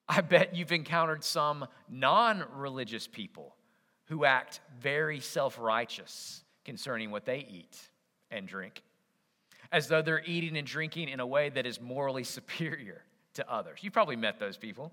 I 0.08 0.22
bet 0.22 0.56
you've 0.56 0.72
encountered 0.72 1.24
some 1.24 1.68
non 1.90 2.46
religious 2.56 3.08
people 3.08 3.57
who 4.08 4.26
act 4.26 4.60
very 4.80 5.20
self 5.20 5.60
righteous 5.60 6.44
concerning 6.66 7.12
what 7.12 7.26
they 7.26 7.46
eat 7.50 7.78
and 8.32 8.48
drink, 8.48 8.82
as 9.72 9.88
though 9.88 10.02
they're 10.02 10.24
eating 10.26 10.58
and 10.58 10.68
drinking 10.68 11.10
in 11.10 11.20
a 11.20 11.28
way 11.28 11.50
that 11.50 11.66
is 11.66 11.80
morally 11.80 12.24
superior 12.24 13.02
to 13.36 13.50
others. 13.50 13.80
You've 13.82 13.94
probably 13.94 14.16
met 14.16 14.40
those 14.40 14.58
people. 14.58 14.92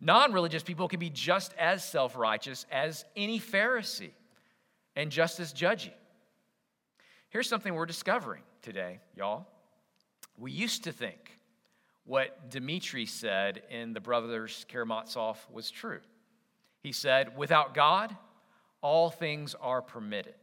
Non 0.00 0.32
religious 0.32 0.62
people 0.62 0.88
can 0.88 0.98
be 0.98 1.10
just 1.10 1.54
as 1.58 1.84
self 1.84 2.16
righteous 2.16 2.66
as 2.70 3.04
any 3.16 3.38
Pharisee 3.38 4.10
and 4.96 5.10
just 5.10 5.40
as 5.40 5.52
judgy. 5.52 5.92
Here's 7.30 7.48
something 7.48 7.74
we're 7.74 7.86
discovering 7.86 8.42
today, 8.60 9.00
y'all. 9.16 9.46
We 10.36 10.50
used 10.50 10.84
to 10.84 10.92
think 10.92 11.38
what 12.04 12.50
Dmitri 12.50 13.06
said 13.06 13.62
in 13.70 13.92
the 13.92 14.00
Brothers 14.00 14.66
Karamazov 14.68 15.38
was 15.50 15.70
true. 15.70 16.00
He 16.82 16.92
said, 16.92 17.36
Without 17.36 17.74
God, 17.74 18.16
all 18.82 19.10
things 19.10 19.54
are 19.60 19.80
permitted. 19.80 20.34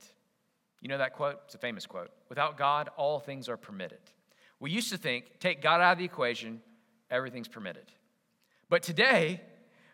You 0.81 0.89
know 0.89 0.97
that 0.97 1.13
quote? 1.13 1.39
It's 1.45 1.55
a 1.55 1.59
famous 1.59 1.85
quote. 1.85 2.09
Without 2.29 2.57
God, 2.57 2.89
all 2.97 3.19
things 3.19 3.49
are 3.49 3.57
permitted. 3.57 3.99
We 4.59 4.71
used 4.71 4.89
to 4.91 4.97
think, 4.97 5.39
take 5.39 5.61
God 5.61 5.81
out 5.81 5.93
of 5.93 5.97
the 5.99 6.05
equation, 6.05 6.61
everything's 7.11 7.47
permitted. 7.47 7.85
But 8.69 8.83
today, 8.83 9.41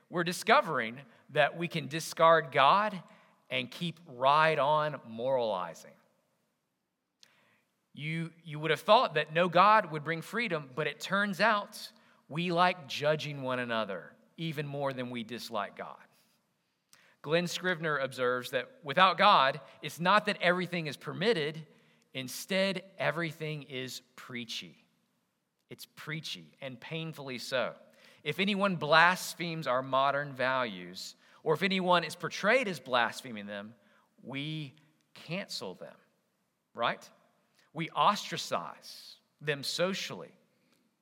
we're 0.10 0.24
discovering 0.24 0.98
that 1.32 1.58
we 1.58 1.68
can 1.68 1.88
discard 1.88 2.52
God 2.52 3.02
and 3.50 3.70
keep 3.70 4.00
right 4.16 4.58
on 4.58 4.98
moralizing. 5.08 5.92
You, 7.94 8.32
you 8.44 8.60
would 8.60 8.72
have 8.72 8.82
thought 8.82 9.16
that 9.16 9.34
no 9.34 9.48
God 9.48 9.92
would 9.92 10.04
bring 10.04 10.22
freedom, 10.22 10.70
but 10.76 10.88
it 10.88 11.00
turns 11.00 11.40
out 11.40 11.92
we 12.28 12.52
like 12.52 12.88
judging 12.88 13.42
one 13.42 13.60
another 13.60 14.12
even 14.38 14.68
more 14.68 14.92
than 14.92 15.10
we 15.10 15.24
dislike 15.24 15.78
God. 15.78 15.96
Glen 17.26 17.48
Scrivener 17.48 17.98
observes 17.98 18.52
that 18.52 18.70
without 18.84 19.18
God, 19.18 19.60
it's 19.82 20.00
not 20.00 20.28
that 20.28 20.38
everything 20.42 20.86
is 20.86 20.96
permitted, 20.96 21.60
instead, 22.14 22.84
everything 23.00 23.64
is 23.64 24.04
preachy. 24.16 24.86
It's 25.72 25.88
preachy 25.96 26.56
and 26.62 26.80
painfully 26.80 27.40
so. 27.40 27.74
If 28.24 28.40
anyone 28.40 28.76
blasphemes 28.76 29.66
our 29.66 29.82
modern 29.82 30.34
values, 30.34 31.16
or 31.42 31.56
if 31.56 31.64
anyone 31.64 32.04
is 32.04 32.14
portrayed 32.14 32.68
as 32.68 32.80
blaspheming 32.80 33.48
them, 33.48 33.74
we 34.22 34.76
cancel 35.16 35.74
them, 35.74 35.96
right? 36.76 37.10
We 37.74 37.90
ostracize 37.90 39.16
them 39.42 39.64
socially 39.64 40.38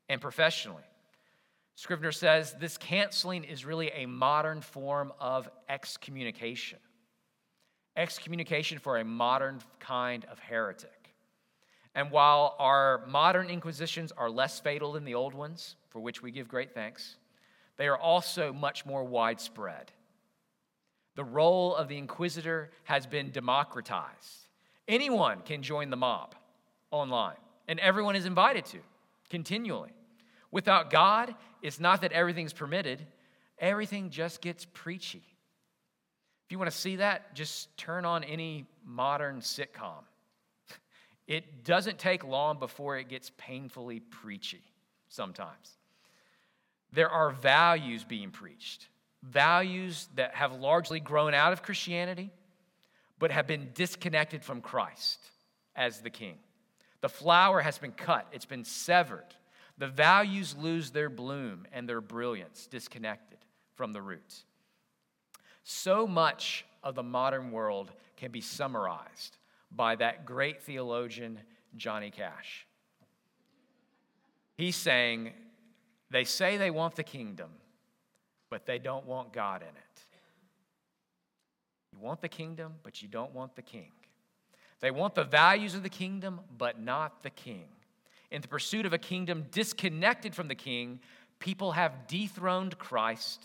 and 0.07 0.21
professionally. 0.21 0.83
Scrivener 1.75 2.11
says 2.11 2.55
this 2.59 2.77
canceling 2.77 3.43
is 3.43 3.65
really 3.65 3.89
a 3.91 4.05
modern 4.05 4.61
form 4.61 5.11
of 5.19 5.49
excommunication. 5.67 6.79
Excommunication 7.95 8.79
for 8.79 8.97
a 8.97 9.03
modern 9.03 9.61
kind 9.79 10.25
of 10.25 10.39
heretic. 10.39 11.13
And 11.95 12.09
while 12.11 12.55
our 12.59 13.03
modern 13.07 13.49
inquisitions 13.49 14.11
are 14.11 14.29
less 14.29 14.59
fatal 14.59 14.93
than 14.93 15.05
the 15.05 15.15
old 15.15 15.33
ones, 15.33 15.75
for 15.89 15.99
which 15.99 16.21
we 16.23 16.31
give 16.31 16.47
great 16.47 16.73
thanks, 16.73 17.17
they 17.77 17.87
are 17.87 17.97
also 17.97 18.51
much 18.53 18.85
more 18.85 19.03
widespread. 19.03 19.91
The 21.15 21.23
role 21.23 21.75
of 21.75 21.87
the 21.87 21.97
inquisitor 21.97 22.71
has 22.85 23.05
been 23.05 23.31
democratized. 23.31 24.47
Anyone 24.87 25.41
can 25.41 25.61
join 25.61 25.89
the 25.89 25.95
mob 25.95 26.35
online, 26.91 27.37
and 27.67 27.79
everyone 27.79 28.15
is 28.15 28.25
invited 28.25 28.65
to 28.65 28.79
continually. 29.29 29.91
Without 30.51 30.89
God, 30.89 31.35
it's 31.63 31.79
not 31.79 32.01
that 32.01 32.11
everything's 32.11 32.53
permitted, 32.53 32.99
everything 33.57 34.09
just 34.09 34.41
gets 34.41 34.67
preachy. 34.73 35.23
If 36.45 36.51
you 36.51 36.59
want 36.59 36.69
to 36.69 36.77
see 36.77 36.97
that, 36.97 37.33
just 37.33 37.75
turn 37.77 38.03
on 38.05 38.23
any 38.25 38.65
modern 38.85 39.39
sitcom. 39.39 40.03
It 41.25 41.63
doesn't 41.63 41.99
take 41.99 42.25
long 42.25 42.59
before 42.59 42.97
it 42.97 43.07
gets 43.07 43.31
painfully 43.37 44.01
preachy 44.01 44.61
sometimes. 45.07 45.77
There 46.91 47.09
are 47.09 47.29
values 47.29 48.03
being 48.03 48.29
preached, 48.29 48.89
values 49.23 50.09
that 50.15 50.35
have 50.35 50.51
largely 50.59 50.99
grown 50.99 51.33
out 51.33 51.53
of 51.53 51.63
Christianity, 51.63 52.29
but 53.19 53.31
have 53.31 53.47
been 53.47 53.69
disconnected 53.73 54.43
from 54.43 54.59
Christ 54.59 55.17
as 55.77 56.01
the 56.01 56.09
king. 56.09 56.35
The 56.99 57.07
flower 57.07 57.61
has 57.61 57.77
been 57.77 57.93
cut, 57.93 58.27
it's 58.33 58.45
been 58.45 58.65
severed. 58.65 59.33
The 59.77 59.87
values 59.87 60.55
lose 60.57 60.91
their 60.91 61.09
bloom 61.09 61.65
and 61.71 61.89
their 61.89 62.01
brilliance, 62.01 62.67
disconnected 62.67 63.39
from 63.75 63.91
the 63.93 64.01
roots. 64.01 64.45
So 65.63 66.05
much 66.05 66.65
of 66.83 66.95
the 66.95 67.03
modern 67.03 67.51
world 67.51 67.91
can 68.17 68.31
be 68.31 68.41
summarized 68.41 69.37
by 69.71 69.95
that 69.95 70.25
great 70.25 70.61
theologian, 70.61 71.39
Johnny 71.75 72.11
Cash. 72.11 72.67
He's 74.55 74.75
saying, 74.75 75.31
they 76.11 76.23
say 76.23 76.57
they 76.57 76.69
want 76.69 76.95
the 76.95 77.03
kingdom, 77.03 77.49
but 78.49 78.67
they 78.67 78.77
don't 78.77 79.05
want 79.07 79.33
God 79.33 79.63
in 79.63 79.69
it. 79.69 80.05
You 81.91 81.99
want 81.99 82.21
the 82.21 82.29
kingdom, 82.29 82.73
but 82.83 83.01
you 83.01 83.07
don't 83.07 83.33
want 83.33 83.55
the 83.55 83.61
king. 83.61 83.91
They 84.79 84.91
want 84.91 85.15
the 85.15 85.23
values 85.23 85.73
of 85.73 85.81
the 85.81 85.89
kingdom, 85.89 86.41
but 86.57 86.79
not 86.79 87.23
the 87.23 87.29
king. 87.29 87.69
In 88.33 88.41
the 88.41 88.47
pursuit 88.47 88.87
of 88.87 88.93
a 88.93 88.97
kingdom 88.97 89.45
disconnected 89.51 90.33
from 90.33 90.47
the 90.47 90.55
king, 90.55 90.99
people 91.37 91.73
have 91.73 92.07
dethroned 92.07 92.79
Christ 92.79 93.43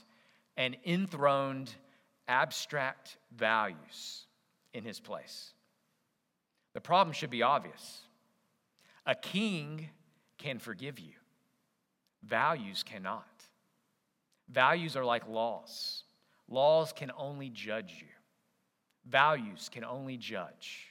and 0.57 0.79
enthroned 0.83 1.71
abstract 2.27 3.19
values 3.37 4.25
in 4.73 4.85
his 4.85 4.99
place. 4.99 5.53
The 6.73 6.81
problem 6.81 7.13
should 7.13 7.29
be 7.29 7.43
obvious. 7.43 8.01
A 9.05 9.15
king 9.15 9.91
can 10.39 10.59
forgive 10.59 10.99
you, 10.99 11.13
values 12.23 12.83
cannot. 12.83 13.27
Values 14.49 14.97
are 14.97 15.05
like 15.05 15.29
laws. 15.29 16.05
Laws 16.49 16.95
can 16.95 17.13
only 17.15 17.51
judge 17.51 17.97
you, 18.01 18.09
values 19.07 19.69
can 19.71 19.85
only 19.85 20.17
judge. 20.17 20.88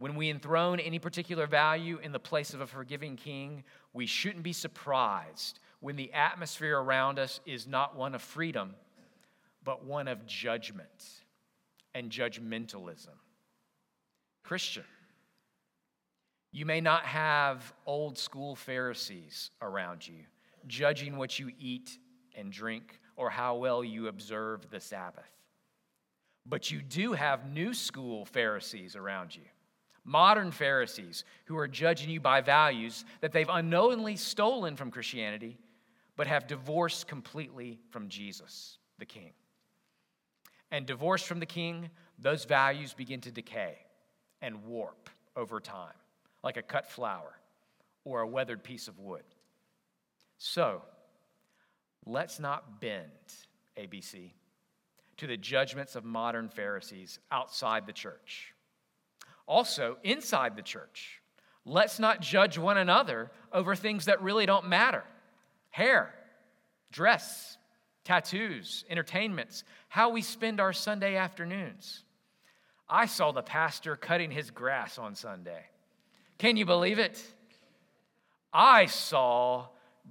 When 0.00 0.14
we 0.14 0.30
enthrone 0.30 0.80
any 0.80 0.98
particular 0.98 1.46
value 1.46 1.98
in 2.02 2.10
the 2.10 2.18
place 2.18 2.54
of 2.54 2.62
a 2.62 2.66
forgiving 2.66 3.16
king, 3.16 3.64
we 3.92 4.06
shouldn't 4.06 4.42
be 4.42 4.54
surprised 4.54 5.60
when 5.80 5.96
the 5.96 6.10
atmosphere 6.14 6.78
around 6.78 7.18
us 7.18 7.38
is 7.44 7.66
not 7.66 7.94
one 7.94 8.14
of 8.14 8.22
freedom, 8.22 8.74
but 9.62 9.84
one 9.84 10.08
of 10.08 10.24
judgment 10.24 10.88
and 11.94 12.10
judgmentalism. 12.10 13.12
Christian, 14.42 14.84
you 16.50 16.64
may 16.64 16.80
not 16.80 17.04
have 17.04 17.70
old 17.84 18.16
school 18.16 18.56
Pharisees 18.56 19.50
around 19.60 20.08
you 20.08 20.24
judging 20.66 21.18
what 21.18 21.38
you 21.38 21.50
eat 21.58 21.98
and 22.34 22.50
drink 22.50 23.00
or 23.16 23.28
how 23.28 23.56
well 23.56 23.84
you 23.84 24.08
observe 24.08 24.70
the 24.70 24.80
Sabbath. 24.80 25.30
But 26.46 26.70
you 26.70 26.80
do 26.80 27.12
have 27.12 27.52
new 27.52 27.74
school 27.74 28.24
Pharisees 28.24 28.96
around 28.96 29.36
you 29.36 29.42
modern 30.04 30.50
Pharisees 30.50 31.24
who 31.44 31.56
are 31.56 31.68
judging 31.68 32.10
you 32.10 32.20
by 32.20 32.40
values 32.40 33.04
that 33.20 33.32
they've 33.32 33.48
unknowingly 33.48 34.16
stolen 34.16 34.76
from 34.76 34.90
Christianity, 34.90 35.58
but 36.16 36.26
have 36.26 36.46
divorced 36.46 37.06
completely 37.06 37.80
from 37.90 38.08
Jesus, 38.08 38.78
the 38.98 39.06
King. 39.06 39.32
And 40.70 40.86
divorced 40.86 41.26
from 41.26 41.40
the 41.40 41.46
King, 41.46 41.90
those 42.18 42.44
values 42.44 42.94
begin 42.94 43.20
to 43.22 43.32
decay 43.32 43.78
and 44.40 44.64
warp 44.64 45.10
over 45.36 45.60
time, 45.60 45.94
like 46.42 46.56
a 46.56 46.62
cut 46.62 46.90
flower 46.90 47.38
or 48.04 48.20
a 48.20 48.26
weathered 48.28 48.62
piece 48.62 48.88
of 48.88 48.98
wood. 48.98 49.24
So, 50.38 50.82
let's 52.06 52.40
not 52.40 52.80
bend, 52.80 53.10
ABC, 53.76 54.32
to 55.18 55.26
the 55.26 55.36
judgments 55.36 55.96
of 55.96 56.04
modern 56.04 56.48
Pharisees 56.48 57.18
outside 57.30 57.86
the 57.86 57.92
church 57.92 58.54
Also, 59.50 59.96
inside 60.04 60.54
the 60.54 60.62
church, 60.62 61.20
let's 61.64 61.98
not 61.98 62.20
judge 62.20 62.56
one 62.56 62.78
another 62.78 63.32
over 63.52 63.74
things 63.74 64.04
that 64.04 64.22
really 64.22 64.46
don't 64.46 64.68
matter 64.68 65.02
hair, 65.70 66.14
dress, 66.92 67.58
tattoos, 68.04 68.84
entertainments, 68.88 69.64
how 69.88 70.10
we 70.10 70.22
spend 70.22 70.60
our 70.60 70.72
Sunday 70.72 71.16
afternoons. 71.16 72.04
I 72.88 73.06
saw 73.06 73.32
the 73.32 73.42
pastor 73.42 73.96
cutting 73.96 74.30
his 74.30 74.52
grass 74.52 74.98
on 74.98 75.16
Sunday. 75.16 75.64
Can 76.38 76.56
you 76.56 76.64
believe 76.64 77.00
it? 77.00 77.20
I 78.52 78.86
saw 78.86 79.66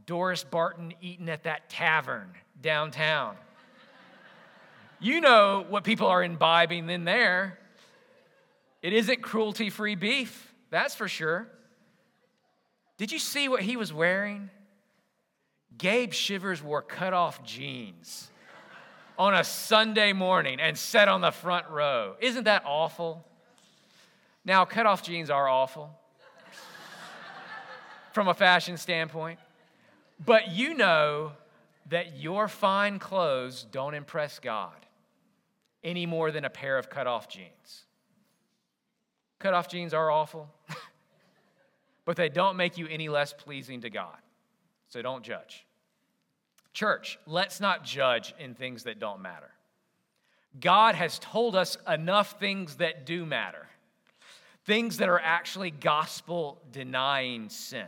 Doris 0.06 0.44
Barton 0.44 0.94
eating 1.02 1.30
at 1.30 1.44
that 1.44 1.70
tavern 1.70 2.34
downtown. 2.62 3.38
You 5.00 5.22
know 5.22 5.66
what 5.70 5.86
people 5.86 6.08
are 6.08 6.24
imbibing 6.24 6.90
in 6.90 7.06
there. 7.06 7.59
It 8.82 8.94
isn't 8.94 9.22
cruelty 9.22 9.70
free 9.70 9.96
beef, 9.96 10.54
that's 10.70 10.96
for 10.96 11.08
sure. 11.08 11.48
Did 12.98 13.12
you 13.12 13.20
see 13.20 13.48
what 13.50 13.62
he 13.62 13.78
was 13.78 13.94
wearing? 13.94 14.50
Gabe 15.78 16.12
Shivers 16.12 16.62
wore 16.62 16.82
cut 16.82 17.14
off 17.14 17.44
jeans 17.44 18.30
on 19.18 19.34
a 19.34 19.44
Sunday 19.44 20.14
morning 20.14 20.60
and 20.60 20.78
sat 20.78 21.08
on 21.08 21.22
the 21.22 21.32
front 21.32 21.70
row. 21.70 22.16
Isn't 22.20 22.46
that 22.46 22.64
awful? 22.66 23.26
Now, 24.46 24.66
cut 24.66 24.86
off 24.86 25.04
jeans 25.04 25.30
are 25.30 25.48
awful 25.48 25.98
from 28.14 28.28
a 28.30 28.34
fashion 28.34 28.78
standpoint, 28.78 29.40
but 30.26 30.50
you 30.50 30.74
know 30.74 31.34
that 31.90 32.18
your 32.18 32.48
fine 32.48 33.00
clothes 33.00 33.66
don't 33.72 33.94
impress 33.94 34.40
God 34.40 34.74
any 35.84 36.06
more 36.06 36.32
than 36.32 36.46
a 36.46 36.50
pair 36.50 36.78
of 36.78 36.90
cut 36.90 37.08
off 37.08 37.28
jeans. 37.28 37.86
Cut 39.40 39.54
off 39.54 39.70
jeans 39.70 39.94
are 39.94 40.12
awful, 40.12 40.50
but 42.06 42.18
they 42.18 42.30
don't 42.30 42.58
make 42.58 42.78
you 42.78 42.88
any 42.88 43.10
less 43.10 43.34
pleasing 43.34 43.82
to 43.82 43.90
God. 43.90 44.18
So 44.90 45.02
don't 45.02 45.24
judge. 45.24 45.66
Church, 46.74 47.18
let's 47.26 47.60
not 47.60 47.84
judge 47.84 48.34
in 48.40 48.54
things 48.54 48.84
that 48.84 49.00
don't 49.00 49.22
matter. 49.22 49.50
God 50.60 50.96
has 50.96 51.20
told 51.20 51.56
us 51.56 51.78
enough 51.88 52.40
things 52.40 52.76
that 52.78 53.06
do 53.06 53.26
matter, 53.26 53.68
things 54.66 54.98
that 54.98 55.10
are 55.10 55.20
actually 55.20 55.72
gospel 55.72 56.60
denying 56.72 57.50
sin. 57.50 57.88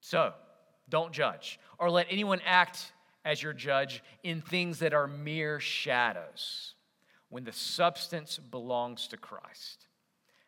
So 0.00 0.32
don't 0.88 1.12
judge 1.12 1.60
or 1.78 1.90
let 1.90 2.06
anyone 2.10 2.40
act 2.44 2.92
as 3.24 3.42
your 3.42 3.52
judge 3.52 4.02
in 4.22 4.40
things 4.40 4.78
that 4.78 4.94
are 4.94 5.06
mere 5.06 5.60
shadows 5.60 6.74
when 7.28 7.44
the 7.44 7.52
substance 7.52 8.38
belongs 8.38 9.08
to 9.08 9.16
Christ. 9.16 9.85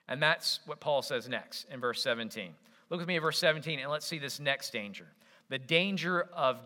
And 0.09 0.23
that's 0.23 0.61
what 0.67 0.81
Paul 0.81 1.03
says 1.03 1.29
next 1.29 1.67
in 1.71 1.81
verse 1.81 2.03
17. 2.03 2.55
Look 2.91 3.01
with 3.01 3.09
me 3.09 3.17
at 3.17 3.23
verse 3.23 3.39
17 3.39 3.79
and 3.79 3.91
let's 3.91 4.07
see 4.07 4.19
this 4.19 4.41
next 4.41 4.73
danger 4.73 5.07
the 5.51 5.59
danger 5.59 6.29
of 6.35 6.59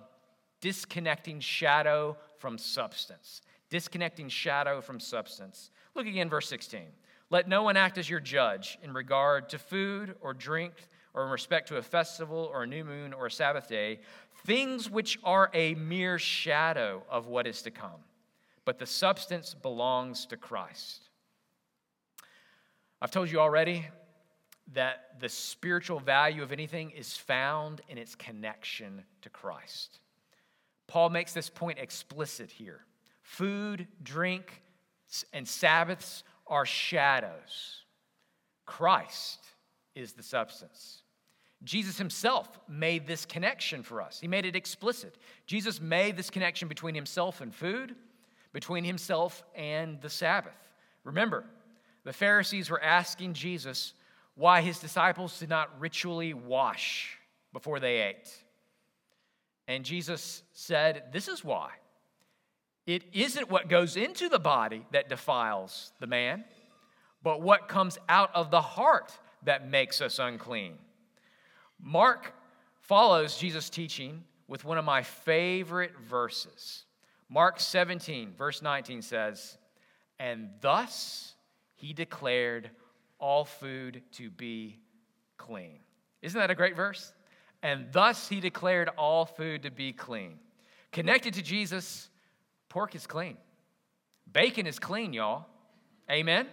disconnecting 0.61 1.41
shadow 1.41 2.17
from 2.39 2.59
substance. 2.59 3.43
Disconnecting 3.71 4.29
shadow 4.29 4.81
from 4.81 4.99
substance. 4.99 5.71
Look 5.95 6.07
again, 6.07 6.29
verse 6.29 6.49
16. 6.49 6.83
Let 7.31 7.49
no 7.49 7.63
one 7.63 7.77
act 7.77 7.97
as 7.97 8.11
your 8.11 8.21
judge 8.21 8.79
in 8.83 8.93
regard 8.93 9.49
to 9.51 9.59
food 9.59 10.17
or 10.21 10.35
drink 10.35 10.73
or 11.15 11.25
in 11.25 11.31
respect 11.31 11.69
to 11.69 11.77
a 11.77 11.83
festival 11.83 12.51
or 12.53 12.63
a 12.63 12.67
new 12.67 12.85
moon 12.85 13.13
or 13.13 13.27
a 13.27 13.31
Sabbath 13.31 13.69
day, 13.69 14.01
things 14.45 14.91
which 14.91 15.19
are 15.25 15.51
a 15.55 15.75
mere 15.75 16.19
shadow 16.19 17.03
of 17.11 17.27
what 17.27 17.47
is 17.47 17.63
to 17.63 17.71
come, 17.71 18.01
but 18.65 18.79
the 18.79 18.87
substance 18.87 19.55
belongs 19.55 20.27
to 20.27 20.37
Christ. 20.37 21.09
I've 23.03 23.11
told 23.11 23.33
you 23.33 23.41
already 23.41 23.85
that 24.75 25.19
the 25.19 25.29
spiritual 25.29 25.99
value 25.99 26.41
of 26.45 26.53
anything 26.53 26.91
is 26.93 27.17
found 27.17 27.81
in 27.89 27.99
its 27.99 28.15
connection 28.15 29.03
to 29.23 29.29
Christ. 29.29 29.99
Paul 30.87 31.11
makes 31.11 31.33
this 31.33 31.51
point 31.51 31.81
explicit 31.81 32.53
here. 32.53 32.85
Food, 33.23 33.89
drink, 34.05 34.63
and 35.33 35.49
Sabbaths 35.49 36.23
are 36.47 36.65
shadows. 36.65 37.83
Christ 38.67 39.41
is 39.97 40.13
the 40.13 40.23
substance. 40.23 41.03
Jesus 41.65 41.99
himself 41.99 42.57
made 42.69 43.09
this 43.09 43.27
connection 43.27 43.83
for 43.83 44.01
us. 44.01 44.21
He 44.21 44.29
made 44.29 44.47
it 44.47 44.55
explicit. 44.55 45.19
Jesus 45.47 45.81
made 45.81 46.17
this 46.17 46.31
connection 46.31 46.69
between 46.69 46.95
himself 46.95 47.41
and 47.41 47.53
food, 47.53 47.97
between 48.53 48.85
himself 48.85 49.43
and 49.57 50.01
the 50.01 50.11
Sabbath. 50.11 50.55
Remember, 51.03 51.45
the 52.05 52.13
Pharisees 52.13 52.71
were 52.71 52.83
asking 52.83 53.35
Jesus 53.35 53.93
why 54.35 54.61
his 54.61 54.79
disciples 54.79 55.39
did 55.39 55.49
not 55.49 55.81
ritually 55.81 56.35
wash 56.35 57.19
before 57.53 57.81
they 57.81 57.99
ate. 57.99 58.31
And 59.69 59.85
Jesus 59.85 60.43
said, 60.53 61.05
This 61.13 61.29
is 61.29 61.45
why. 61.45 61.71
It 62.87 63.05
isn't 63.13 63.51
what 63.51 63.69
goes 63.69 63.97
into 63.97 64.29
the 64.29 64.41
body 64.41 64.85
that 64.91 65.09
defiles 65.09 65.93
the 66.01 66.09
man, 66.09 66.45
but 67.23 67.41
what 67.41 67.69
comes 67.69 67.97
out 68.09 68.31
of 68.35 68.51
the 68.51 68.61
heart 68.61 69.17
that 69.45 69.69
makes 69.69 70.01
us 70.01 70.19
unclean. 70.19 70.75
Mark 71.81 72.35
follows 72.81 73.37
Jesus' 73.39 73.71
teaching 73.71 74.25
with 74.49 74.65
one 74.65 74.79
of 74.79 74.85
my 74.85 75.03
favorite 75.03 75.93
verses. 76.09 76.85
Mark 77.29 77.61
17, 77.61 78.35
verse 78.37 78.63
19 78.63 79.01
says, 79.03 79.57
And 80.19 80.51
thus 80.61 81.32
he 81.83 81.93
declared 81.93 82.71
all 83.19 83.45
food 83.45 84.03
to 84.13 84.31
be 84.31 84.79
clean. 85.37 85.81
Isn't 86.23 86.39
that 86.39 86.49
a 86.49 86.55
great 86.55 86.77
verse? 86.77 87.13
And 87.61 87.89
thus 87.91 88.29
he 88.29 88.39
declared 88.39 88.89
all 88.97 89.27
food 89.27 89.65
to 89.65 89.71
be 89.73 89.93
clean. 89.93 90.39
Connected 90.93 91.35
to 91.35 91.43
Jesus, 91.43 92.09
pork 92.69 92.95
is 92.95 93.09
clean. 93.09 93.37
Bacon 94.33 94.69
is 94.69 94.79
clean, 94.79 95.13
y'all. 95.13 95.47
Amen? 96.09 96.47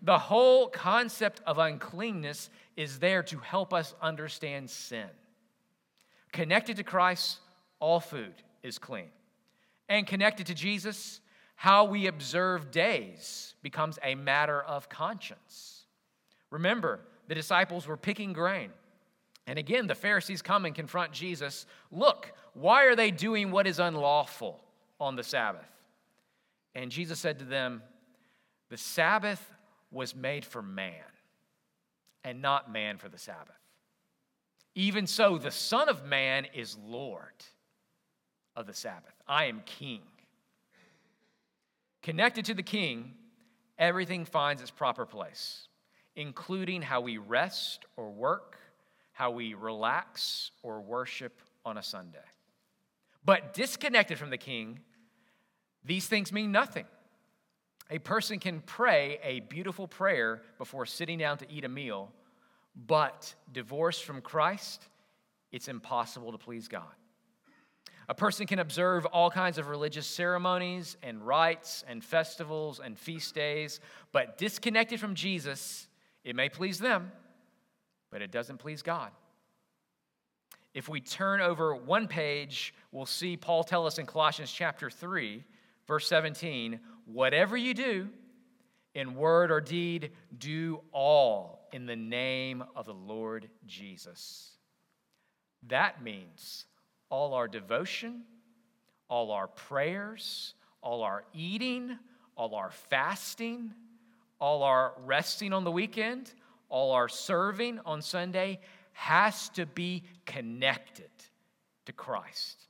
The 0.00 0.18
whole 0.18 0.68
concept 0.68 1.42
of 1.46 1.58
uncleanness 1.58 2.48
is 2.78 2.98
there 2.98 3.22
to 3.24 3.38
help 3.40 3.74
us 3.74 3.94
understand 4.00 4.70
sin. 4.70 5.10
Connected 6.32 6.78
to 6.78 6.82
Christ, 6.82 7.40
all 7.78 8.00
food 8.00 8.32
is 8.62 8.78
clean. 8.78 9.10
And 9.86 10.06
connected 10.06 10.46
to 10.46 10.54
Jesus, 10.54 11.20
how 11.60 11.84
we 11.84 12.06
observe 12.06 12.70
days 12.70 13.54
becomes 13.62 13.98
a 14.02 14.14
matter 14.14 14.62
of 14.62 14.88
conscience. 14.88 15.82
Remember, 16.48 17.00
the 17.28 17.34
disciples 17.34 17.86
were 17.86 17.98
picking 17.98 18.32
grain. 18.32 18.70
And 19.46 19.58
again, 19.58 19.86
the 19.86 19.94
Pharisees 19.94 20.40
come 20.40 20.64
and 20.64 20.74
confront 20.74 21.12
Jesus. 21.12 21.66
Look, 21.92 22.32
why 22.54 22.84
are 22.84 22.96
they 22.96 23.10
doing 23.10 23.50
what 23.50 23.66
is 23.66 23.78
unlawful 23.78 24.58
on 24.98 25.16
the 25.16 25.22
Sabbath? 25.22 25.70
And 26.74 26.90
Jesus 26.90 27.18
said 27.18 27.40
to 27.40 27.44
them, 27.44 27.82
The 28.70 28.78
Sabbath 28.78 29.52
was 29.90 30.16
made 30.16 30.46
for 30.46 30.62
man 30.62 30.94
and 32.24 32.40
not 32.40 32.72
man 32.72 32.96
for 32.96 33.10
the 33.10 33.18
Sabbath. 33.18 33.60
Even 34.74 35.06
so, 35.06 35.36
the 35.36 35.50
Son 35.50 35.90
of 35.90 36.06
Man 36.06 36.46
is 36.54 36.78
Lord 36.82 37.44
of 38.56 38.66
the 38.66 38.72
Sabbath. 38.72 39.12
I 39.28 39.44
am 39.44 39.60
King. 39.66 40.00
Connected 42.02 42.46
to 42.46 42.54
the 42.54 42.62
King, 42.62 43.14
everything 43.78 44.24
finds 44.24 44.62
its 44.62 44.70
proper 44.70 45.04
place, 45.04 45.68
including 46.16 46.82
how 46.82 47.00
we 47.00 47.18
rest 47.18 47.84
or 47.96 48.10
work, 48.10 48.58
how 49.12 49.30
we 49.30 49.54
relax 49.54 50.50
or 50.62 50.80
worship 50.80 51.40
on 51.64 51.76
a 51.76 51.82
Sunday. 51.82 52.18
But 53.24 53.52
disconnected 53.52 54.18
from 54.18 54.30
the 54.30 54.38
King, 54.38 54.80
these 55.84 56.06
things 56.06 56.32
mean 56.32 56.52
nothing. 56.52 56.86
A 57.90 57.98
person 57.98 58.38
can 58.38 58.60
pray 58.60 59.18
a 59.22 59.40
beautiful 59.40 59.88
prayer 59.88 60.42
before 60.58 60.86
sitting 60.86 61.18
down 61.18 61.38
to 61.38 61.52
eat 61.52 61.64
a 61.64 61.68
meal, 61.68 62.12
but 62.86 63.34
divorced 63.52 64.04
from 64.04 64.22
Christ, 64.22 64.86
it's 65.50 65.68
impossible 65.68 66.32
to 66.32 66.38
please 66.38 66.68
God. 66.68 66.94
A 68.10 68.14
person 68.14 68.48
can 68.48 68.58
observe 68.58 69.06
all 69.06 69.30
kinds 69.30 69.56
of 69.56 69.68
religious 69.68 70.04
ceremonies 70.04 70.96
and 71.00 71.24
rites 71.24 71.84
and 71.86 72.02
festivals 72.02 72.80
and 72.84 72.98
feast 72.98 73.36
days, 73.36 73.78
but 74.10 74.36
disconnected 74.36 74.98
from 74.98 75.14
Jesus, 75.14 75.86
it 76.24 76.34
may 76.34 76.48
please 76.48 76.80
them, 76.80 77.12
but 78.10 78.20
it 78.20 78.32
doesn't 78.32 78.58
please 78.58 78.82
God. 78.82 79.12
If 80.74 80.88
we 80.88 81.00
turn 81.00 81.40
over 81.40 81.72
one 81.72 82.08
page, 82.08 82.74
we'll 82.90 83.06
see 83.06 83.36
Paul 83.36 83.62
tell 83.62 83.86
us 83.86 83.96
in 84.00 84.06
Colossians 84.06 84.50
chapter 84.50 84.90
3, 84.90 85.44
verse 85.86 86.08
17, 86.08 86.80
Whatever 87.04 87.56
you 87.56 87.74
do, 87.74 88.08
in 88.92 89.14
word 89.14 89.52
or 89.52 89.60
deed, 89.60 90.10
do 90.36 90.80
all 90.90 91.68
in 91.72 91.86
the 91.86 91.94
name 91.94 92.64
of 92.74 92.86
the 92.86 92.92
Lord 92.92 93.48
Jesus. 93.68 94.56
That 95.68 96.02
means 96.02 96.66
all 97.10 97.34
our 97.34 97.48
devotion, 97.48 98.22
all 99.08 99.30
our 99.32 99.48
prayers, 99.48 100.54
all 100.82 101.02
our 101.02 101.24
eating, 101.34 101.98
all 102.36 102.54
our 102.54 102.70
fasting, 102.70 103.72
all 104.40 104.62
our 104.62 104.94
resting 105.04 105.52
on 105.52 105.64
the 105.64 105.70
weekend, 105.70 106.32
all 106.68 106.92
our 106.92 107.08
serving 107.08 107.80
on 107.84 108.00
Sunday 108.00 108.60
has 108.92 109.48
to 109.50 109.66
be 109.66 110.04
connected 110.24 111.10
to 111.86 111.92
Christ. 111.92 112.66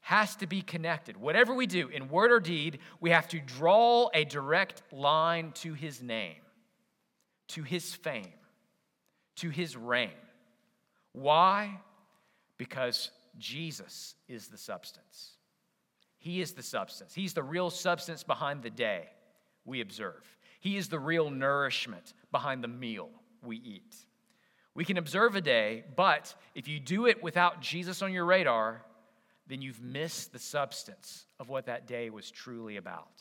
Has 0.00 0.36
to 0.36 0.46
be 0.46 0.62
connected. 0.62 1.16
Whatever 1.16 1.54
we 1.54 1.66
do, 1.66 1.88
in 1.88 2.08
word 2.08 2.32
or 2.32 2.40
deed, 2.40 2.78
we 3.00 3.10
have 3.10 3.28
to 3.28 3.40
draw 3.40 4.08
a 4.14 4.24
direct 4.24 4.82
line 4.92 5.52
to 5.56 5.74
his 5.74 6.02
name, 6.02 6.40
to 7.48 7.62
his 7.62 7.94
fame, 7.94 8.32
to 9.36 9.48
his 9.48 9.76
reign. 9.76 10.10
Why? 11.12 11.80
Because 12.56 13.10
Jesus 13.38 14.14
is 14.28 14.48
the 14.48 14.58
substance. 14.58 15.32
He 16.18 16.40
is 16.40 16.52
the 16.52 16.62
substance. 16.62 17.14
He's 17.14 17.34
the 17.34 17.42
real 17.42 17.70
substance 17.70 18.22
behind 18.22 18.62
the 18.62 18.70
day 18.70 19.08
we 19.64 19.80
observe. 19.80 20.24
He 20.60 20.76
is 20.76 20.88
the 20.88 20.98
real 20.98 21.30
nourishment 21.30 22.14
behind 22.30 22.62
the 22.62 22.68
meal 22.68 23.10
we 23.42 23.56
eat. 23.56 23.96
We 24.74 24.84
can 24.84 24.96
observe 24.96 25.36
a 25.36 25.40
day, 25.40 25.84
but 25.96 26.34
if 26.54 26.68
you 26.68 26.80
do 26.80 27.06
it 27.06 27.22
without 27.22 27.60
Jesus 27.60 28.02
on 28.02 28.12
your 28.12 28.24
radar, 28.24 28.82
then 29.48 29.60
you've 29.60 29.82
missed 29.82 30.32
the 30.32 30.38
substance 30.38 31.26
of 31.40 31.48
what 31.48 31.66
that 31.66 31.86
day 31.86 32.08
was 32.08 32.30
truly 32.30 32.76
about. 32.76 33.20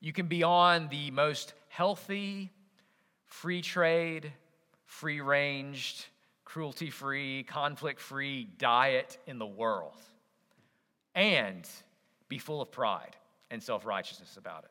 You 0.00 0.12
can 0.12 0.26
be 0.26 0.42
on 0.42 0.88
the 0.88 1.10
most 1.10 1.52
healthy, 1.68 2.52
free 3.26 3.62
trade, 3.62 4.32
free 4.84 5.20
ranged, 5.20 6.06
cruelty 6.52 6.90
free, 6.90 7.44
conflict 7.44 7.98
free 7.98 8.44
diet 8.58 9.16
in 9.26 9.38
the 9.38 9.46
world 9.46 9.96
and 11.14 11.66
be 12.28 12.36
full 12.36 12.60
of 12.60 12.70
pride 12.70 13.16
and 13.50 13.62
self 13.62 13.86
righteousness 13.86 14.36
about 14.36 14.64
it. 14.64 14.70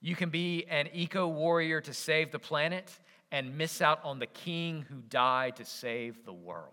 You 0.00 0.14
can 0.14 0.30
be 0.30 0.66
an 0.70 0.88
eco 0.92 1.26
warrior 1.26 1.80
to 1.80 1.92
save 1.92 2.30
the 2.30 2.38
planet 2.38 2.96
and 3.32 3.58
miss 3.58 3.82
out 3.82 3.98
on 4.04 4.20
the 4.20 4.28
king 4.28 4.86
who 4.88 5.02
died 5.08 5.56
to 5.56 5.64
save 5.64 6.24
the 6.24 6.32
world. 6.32 6.68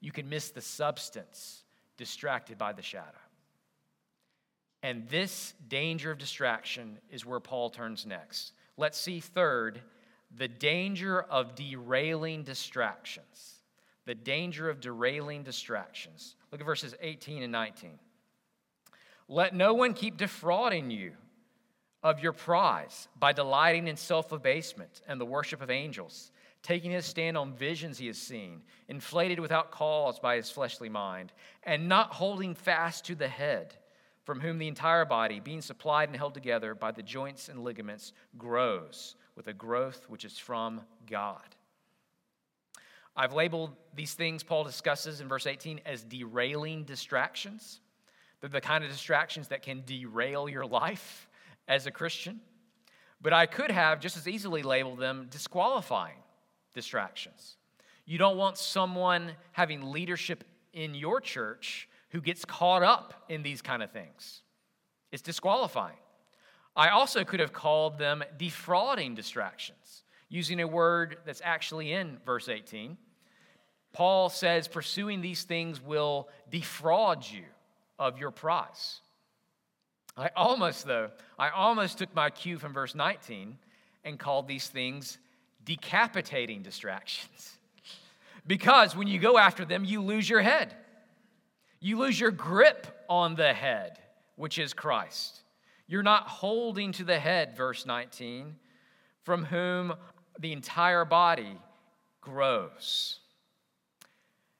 You 0.00 0.12
can 0.12 0.28
miss 0.28 0.50
the 0.50 0.60
substance 0.60 1.64
distracted 1.96 2.56
by 2.56 2.72
the 2.72 2.82
shadow. 2.82 3.18
And 4.84 5.08
this 5.08 5.54
danger 5.66 6.12
of 6.12 6.18
distraction 6.18 6.98
is 7.10 7.26
where 7.26 7.40
Paul 7.40 7.70
turns 7.70 8.06
next. 8.06 8.52
Let's 8.76 8.96
see, 8.96 9.18
third, 9.18 9.80
the 10.36 10.48
danger 10.48 11.20
of 11.20 11.54
derailing 11.54 12.44
distractions. 12.44 13.54
The 14.04 14.14
danger 14.14 14.70
of 14.70 14.80
derailing 14.80 15.42
distractions. 15.42 16.36
Look 16.50 16.60
at 16.60 16.66
verses 16.66 16.94
18 17.00 17.42
and 17.42 17.52
19. 17.52 17.98
Let 19.28 19.54
no 19.54 19.74
one 19.74 19.92
keep 19.92 20.16
defrauding 20.16 20.90
you 20.90 21.12
of 22.02 22.20
your 22.20 22.32
prize 22.32 23.08
by 23.18 23.32
delighting 23.32 23.88
in 23.88 23.96
self 23.96 24.32
abasement 24.32 25.02
and 25.06 25.20
the 25.20 25.26
worship 25.26 25.60
of 25.60 25.70
angels, 25.70 26.30
taking 26.62 26.90
his 26.90 27.04
stand 27.04 27.36
on 27.36 27.52
visions 27.52 27.98
he 27.98 28.06
has 28.06 28.18
seen, 28.18 28.62
inflated 28.88 29.40
without 29.40 29.70
cause 29.70 30.18
by 30.18 30.36
his 30.36 30.50
fleshly 30.50 30.88
mind, 30.88 31.32
and 31.64 31.88
not 31.88 32.14
holding 32.14 32.54
fast 32.54 33.04
to 33.06 33.14
the 33.14 33.28
head, 33.28 33.74
from 34.28 34.40
whom 34.40 34.58
the 34.58 34.68
entire 34.68 35.06
body, 35.06 35.40
being 35.40 35.62
supplied 35.62 36.10
and 36.10 36.14
held 36.18 36.34
together 36.34 36.74
by 36.74 36.92
the 36.92 37.02
joints 37.02 37.48
and 37.48 37.64
ligaments, 37.64 38.12
grows 38.36 39.16
with 39.36 39.46
a 39.46 39.54
growth 39.54 40.04
which 40.10 40.22
is 40.22 40.36
from 40.36 40.82
God. 41.10 41.56
I've 43.16 43.32
labeled 43.32 43.70
these 43.94 44.12
things 44.12 44.42
Paul 44.42 44.64
discusses 44.64 45.22
in 45.22 45.28
verse 45.28 45.46
18 45.46 45.80
as 45.86 46.04
derailing 46.04 46.84
distractions. 46.84 47.80
They're 48.42 48.50
the 48.50 48.60
kind 48.60 48.84
of 48.84 48.90
distractions 48.90 49.48
that 49.48 49.62
can 49.62 49.82
derail 49.86 50.46
your 50.46 50.66
life 50.66 51.26
as 51.66 51.86
a 51.86 51.90
Christian, 51.90 52.38
but 53.22 53.32
I 53.32 53.46
could 53.46 53.70
have 53.70 53.98
just 53.98 54.18
as 54.18 54.28
easily 54.28 54.62
labeled 54.62 54.98
them 54.98 55.28
disqualifying 55.30 56.18
distractions. 56.74 57.56
You 58.04 58.18
don't 58.18 58.36
want 58.36 58.58
someone 58.58 59.30
having 59.52 59.90
leadership 59.90 60.44
in 60.74 60.94
your 60.94 61.22
church 61.22 61.88
who 62.10 62.20
gets 62.20 62.44
caught 62.44 62.82
up 62.82 63.14
in 63.28 63.42
these 63.42 63.62
kind 63.62 63.82
of 63.82 63.90
things. 63.90 64.42
It's 65.12 65.22
disqualifying. 65.22 65.96
I 66.76 66.90
also 66.90 67.24
could 67.24 67.40
have 67.40 67.52
called 67.52 67.98
them 67.98 68.22
defrauding 68.38 69.14
distractions, 69.14 70.04
using 70.28 70.60
a 70.60 70.66
word 70.66 71.18
that's 71.26 71.42
actually 71.44 71.92
in 71.92 72.18
verse 72.24 72.48
18. 72.48 72.96
Paul 73.92 74.28
says 74.28 74.68
pursuing 74.68 75.20
these 75.20 75.44
things 75.44 75.82
will 75.82 76.28
defraud 76.50 77.26
you 77.28 77.44
of 77.98 78.18
your 78.18 78.30
prize. 78.30 79.00
I 80.16 80.30
almost, 80.36 80.86
though, 80.86 81.10
I 81.38 81.50
almost 81.50 81.98
took 81.98 82.14
my 82.14 82.30
cue 82.30 82.58
from 82.58 82.72
verse 82.72 82.94
19 82.94 83.56
and 84.04 84.18
called 84.18 84.48
these 84.48 84.68
things 84.68 85.18
decapitating 85.64 86.62
distractions. 86.62 87.56
because 88.46 88.96
when 88.96 89.08
you 89.08 89.18
go 89.18 89.38
after 89.38 89.64
them, 89.64 89.84
you 89.84 90.02
lose 90.02 90.28
your 90.28 90.40
head. 90.42 90.74
You 91.80 91.98
lose 91.98 92.18
your 92.18 92.30
grip 92.30 92.86
on 93.08 93.34
the 93.34 93.52
head, 93.52 93.98
which 94.36 94.58
is 94.58 94.72
Christ. 94.72 95.42
You're 95.86 96.02
not 96.02 96.28
holding 96.28 96.92
to 96.92 97.04
the 97.04 97.18
head, 97.18 97.56
verse 97.56 97.86
19, 97.86 98.56
from 99.22 99.44
whom 99.44 99.94
the 100.38 100.52
entire 100.52 101.04
body 101.04 101.58
grows. 102.20 103.20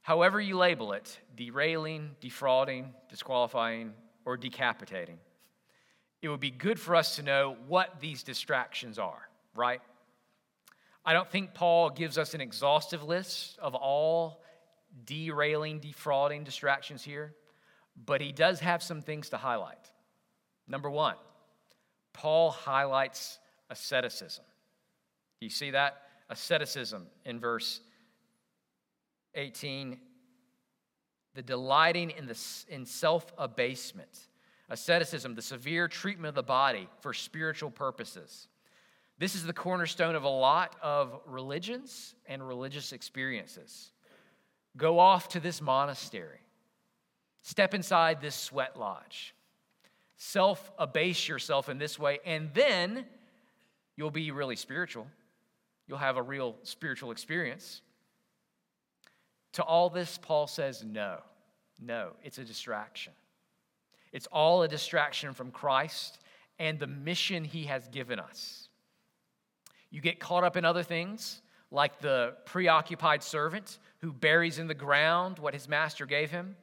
However, 0.03 0.41
you 0.41 0.57
label 0.57 0.93
it 0.93 1.19
derailing, 1.37 2.13
defrauding, 2.21 2.95
disqualifying, 3.09 3.93
or 4.25 4.37
decapitating 4.37 5.19
it 6.23 6.29
would 6.29 6.41
be 6.41 6.51
good 6.51 6.81
for 6.81 6.97
us 6.97 7.17
to 7.17 7.23
know 7.23 7.57
what 7.69 8.01
these 8.01 8.23
distractions 8.23 8.99
are, 8.99 9.29
right? 9.55 9.81
I 11.05 11.13
don't 11.13 11.31
think 11.31 11.55
Paul 11.55 11.91
gives 11.91 12.19
us 12.19 12.35
an 12.35 12.41
exhaustive 12.41 13.03
list 13.03 13.59
of 13.61 13.75
all 13.75 14.43
derailing, 15.05 15.81
defrauding 15.81 16.45
distractions 16.45 17.03
here, 17.03 17.35
but 18.07 18.21
he 18.21 18.33
does 18.33 18.61
have 18.61 18.83
some 18.83 19.03
things 19.03 19.31
to 19.31 19.37
highlight. 19.37 19.91
Number 20.67 20.91
one, 20.91 21.17
Paul 22.13 22.51
highlights 22.51 23.39
asceticism. 23.71 24.45
You 25.41 25.51
see 25.51 25.71
that? 25.71 26.03
Asceticism 26.31 27.07
in 27.25 27.41
verse 27.41 27.81
18. 29.35 29.99
The 31.35 31.43
delighting 31.43 32.11
in, 32.11 32.27
the, 32.27 32.39
in 32.69 32.85
self 32.85 33.33
abasement 33.39 34.29
asceticism, 34.71 35.35
the 35.35 35.43
severe 35.43 35.89
treatment 35.89 36.29
of 36.29 36.35
the 36.35 36.43
body 36.43 36.89
for 37.01 37.15
spiritual 37.15 37.71
purposes. 37.71 38.49
This 39.19 39.35
is 39.35 39.45
the 39.45 39.53
cornerstone 39.53 40.15
of 40.15 40.25
a 40.25 40.29
lot 40.29 40.77
of 40.83 41.21
religions 41.27 42.15
and 42.27 42.47
religious 42.47 42.93
experiences. 42.93 43.91
Go 44.79 45.01
off 45.01 45.29
to 45.31 45.41
this 45.41 45.61
monastery, 45.61 46.41
step 47.43 47.75
inside 47.75 48.21
this 48.21 48.37
sweat 48.37 48.79
lodge, 48.79 49.35
self 50.17 50.71
abase 50.79 51.29
yourself 51.29 51.69
in 51.69 51.79
this 51.79 51.99
way, 51.99 52.21
and 52.25 52.51
then 52.55 53.05
you'll 53.97 54.13
be 54.13 54.31
really 54.31 54.57
spiritual. 54.57 55.07
You'll 55.89 55.99
have 55.99 56.17
a 56.17 56.23
real 56.23 56.57
spiritual 56.63 57.11
experience. 57.11 57.83
To 59.55 59.65
all 59.65 59.91
this, 59.91 60.17
Paul 60.17 60.47
says 60.47 60.85
no, 60.85 61.19
no, 61.81 62.13
it's 62.23 62.39
a 62.39 62.45
distraction. 62.45 63.13
It's 64.13 64.29
all 64.29 64.63
a 64.63 64.69
distraction 64.69 65.35
from 65.35 65.51
Christ 65.51 66.19
and 66.59 66.79
the 66.79 66.87
mission 66.87 67.43
he 67.43 67.65
has 67.65 67.89
given 67.89 68.21
us. 68.21 68.69
You 69.91 70.01
get 70.01 70.21
caught 70.21 70.45
up 70.45 70.57
in 70.57 70.65
other 70.65 70.83
things, 70.83 71.43
like 71.71 72.01
the 72.01 72.35
preoccupied 72.45 73.23
servant 73.23 73.79
who 74.01 74.13
buries 74.13 74.59
in 74.59 74.69
the 74.69 74.75
ground 74.75 75.39
what 75.39 75.55
his 75.55 75.69
master 75.69 76.07
gave 76.07 76.31
him. 76.31 76.57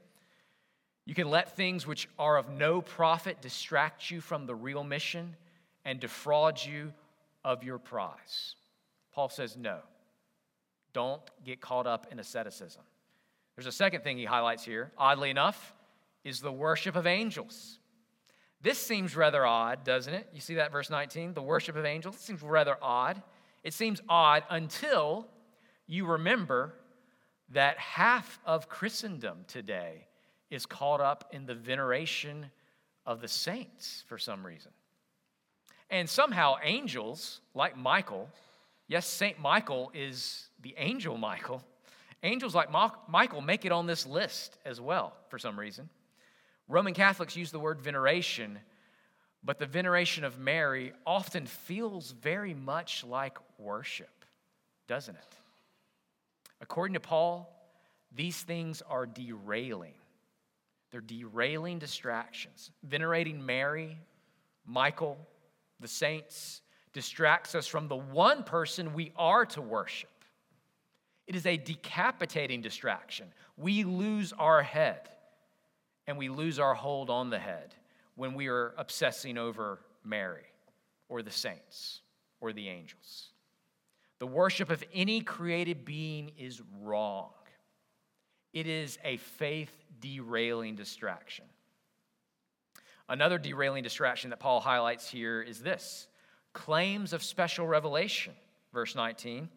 You 1.06 1.14
can 1.14 1.30
let 1.30 1.56
things 1.56 1.86
which 1.86 2.08
are 2.18 2.38
of 2.38 2.50
no 2.50 2.82
profit 2.82 3.42
distract 3.42 4.10
you 4.10 4.22
from 4.22 4.46
the 4.46 4.56
real 4.56 4.84
mission 4.84 5.36
and 5.84 6.00
defraud 6.00 6.64
you 6.64 6.94
of 7.44 7.64
your 7.64 7.78
prize. 7.78 8.56
Paul 9.14 9.30
says, 9.30 9.56
no. 9.56 9.80
Don't 10.94 11.22
get 11.44 11.62
caught 11.62 11.86
up 11.86 12.08
in 12.12 12.20
asceticism. 12.20 12.82
There's 13.56 13.68
a 13.68 13.72
second 13.72 14.04
thing 14.04 14.18
he 14.18 14.26
highlights 14.26 14.64
here. 14.64 14.92
Oddly 14.98 15.30
enough, 15.30 15.74
is 16.26 16.42
the 16.42 16.52
worship 16.52 16.96
of 16.96 17.06
angels. 17.06 17.80
This 18.62 18.80
seems 18.80 19.16
rather 19.16 19.46
odd, 19.46 19.84
doesn't 19.84 20.14
it? 20.14 20.28
You 20.34 20.42
see 20.42 20.56
that 20.56 20.72
verse 20.72 20.90
19, 20.90 21.36
the 21.36 21.42
worship 21.42 21.76
of 21.76 21.86
angels? 21.86 22.16
It 22.16 22.22
seems 22.22 22.42
rather 22.42 22.78
odd. 22.82 23.22
It 23.64 23.74
seems 23.74 24.02
odd 24.10 24.44
until 24.50 25.28
you 25.88 26.06
remember 26.08 26.74
that 27.50 27.78
half 27.78 28.40
of 28.46 28.70
Christendom 28.70 29.46
today 29.48 30.08
is 30.50 30.66
caught 30.66 31.02
up 31.02 31.30
in 31.32 31.46
the 31.46 31.56
veneration 31.56 32.48
of 33.06 33.22
the 33.22 33.28
saints 33.28 34.04
for 34.08 34.18
some 34.18 34.46
reason. 34.46 34.72
And 35.90 36.10
somehow 36.10 36.56
angels, 36.64 37.42
like 37.54 37.78
Michael, 37.78 38.30
yes, 38.88 39.06
Saint 39.06 39.40
Michael 39.40 39.92
is 39.94 40.50
the 40.62 40.74
angel 40.78 41.18
Michael. 41.18 41.64
Angels 42.24 42.56
like 42.56 42.70
Michael 43.08 43.42
make 43.42 43.66
it 43.66 43.72
on 43.72 43.86
this 43.86 44.08
list 44.08 44.58
as 44.66 44.82
well 44.82 45.14
for 45.30 45.38
some 45.38 45.60
reason. 45.60 45.90
Roman 46.68 46.96
Catholics 46.96 47.36
use 47.36 47.52
the 47.52 47.60
word 47.60 47.80
veneration, 47.80 48.58
But 49.44 49.60
the 49.60 49.68
veneration 49.68 50.24
of 50.24 50.40
Mary 50.40 50.92
often 51.06 51.46
feels 51.46 52.12
very 52.12 52.56
much 52.56 53.04
like 53.04 53.38
worship, 53.60 54.26
doesn't 54.88 55.16
it? 55.16 55.36
According 56.62 56.94
to 56.94 57.00
Paul, 57.00 57.52
these 58.14 58.42
things 58.42 58.82
are 58.88 59.06
derailing. 59.06 59.94
They're 60.92 61.02
derailing 61.02 61.80
distractions. 61.80 62.72
Venerating 62.84 63.46
Mary, 63.46 63.98
Michael, 64.66 65.18
the 65.80 65.88
saints, 65.88 66.62
distracts 66.94 67.56
us 67.56 67.68
from 67.68 67.88
the 67.88 67.96
one 67.96 68.44
person 68.44 68.94
we 68.94 69.12
are 69.18 69.46
to 69.48 69.62
worship. 69.62 70.10
It 71.28 71.36
is 71.36 71.46
a 71.46 71.58
decapitating 71.58 72.62
distraction. 72.62 73.28
We 73.58 73.84
lose 73.84 74.32
our 74.34 74.62
head 74.62 75.10
and 76.08 76.18
we 76.18 76.30
lose 76.30 76.60
our 76.60 76.76
hold 76.76 77.10
on 77.10 77.30
the 77.30 77.40
head 77.40 77.74
when 78.16 78.34
we 78.34 78.48
are 78.48 78.74
obsessing 78.78 79.38
over 79.38 79.80
Mary 80.04 80.46
or 81.10 81.22
the 81.22 81.32
saints 81.32 82.02
or 82.40 82.54
the 82.54 82.70
angels. 82.70 83.32
The 84.20 84.28
worship 84.28 84.70
of 84.70 84.84
any 84.94 85.22
created 85.22 85.86
being 85.86 86.32
is 86.38 86.62
wrong. 86.82 87.32
It 88.54 88.68
is 88.68 88.98
a 89.04 89.18
faith 89.18 89.76
derailing 90.00 90.76
distraction. 90.76 91.46
Another 93.08 93.38
derailing 93.38 93.84
distraction 93.84 94.30
that 94.32 94.40
Paul 94.40 94.60
highlights 94.60 95.10
here 95.10 95.42
is 95.42 95.60
this 95.60 96.08
claims 96.54 97.12
of 97.12 97.22
special 97.22 97.68
revelation, 97.68 98.34
verse 98.74 98.96
19. 98.96 99.50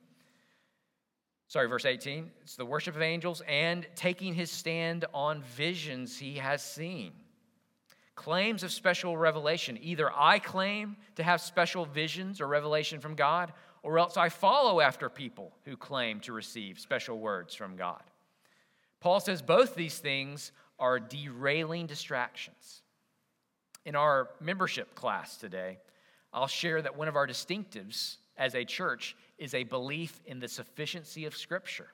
Sorry, 1.46 1.66
verse 1.66 1.86
18. 1.86 2.30
It's 2.42 2.56
the 2.56 2.66
worship 2.66 2.94
of 2.94 3.00
angels 3.00 3.40
and 3.48 3.86
taking 3.94 4.34
his 4.34 4.50
stand 4.50 5.06
on 5.14 5.42
visions 5.42 6.18
he 6.18 6.34
has 6.34 6.62
seen. 6.62 7.12
Claims 8.16 8.64
of 8.64 8.72
special 8.72 9.16
revelation. 9.16 9.78
Either 9.80 10.10
I 10.14 10.40
claim 10.40 10.96
to 11.14 11.22
have 11.22 11.40
special 11.40 11.86
visions 11.86 12.40
or 12.40 12.48
revelation 12.48 13.00
from 13.00 13.14
God, 13.14 13.52
or 13.82 13.98
else 13.98 14.16
I 14.16 14.28
follow 14.28 14.80
after 14.80 15.08
people 15.08 15.52
who 15.64 15.76
claim 15.76 16.20
to 16.20 16.32
receive 16.32 16.78
special 16.78 17.18
words 17.18 17.54
from 17.54 17.76
God. 17.76 18.02
Paul 19.00 19.20
says 19.20 19.42
both 19.42 19.74
these 19.74 19.98
things 19.98 20.52
are 20.78 20.98
derailing 20.98 21.86
distractions. 21.86 22.82
In 23.84 23.96
our 23.96 24.30
membership 24.40 24.94
class 24.94 25.36
today, 25.36 25.78
I'll 26.32 26.46
share 26.46 26.82
that 26.82 26.96
one 26.96 27.08
of 27.08 27.16
our 27.16 27.26
distinctives 27.26 28.16
as 28.36 28.54
a 28.54 28.64
church 28.64 29.16
is 29.38 29.54
a 29.54 29.64
belief 29.64 30.20
in 30.26 30.40
the 30.40 30.48
sufficiency 30.48 31.24
of 31.24 31.36
Scripture. 31.36 31.88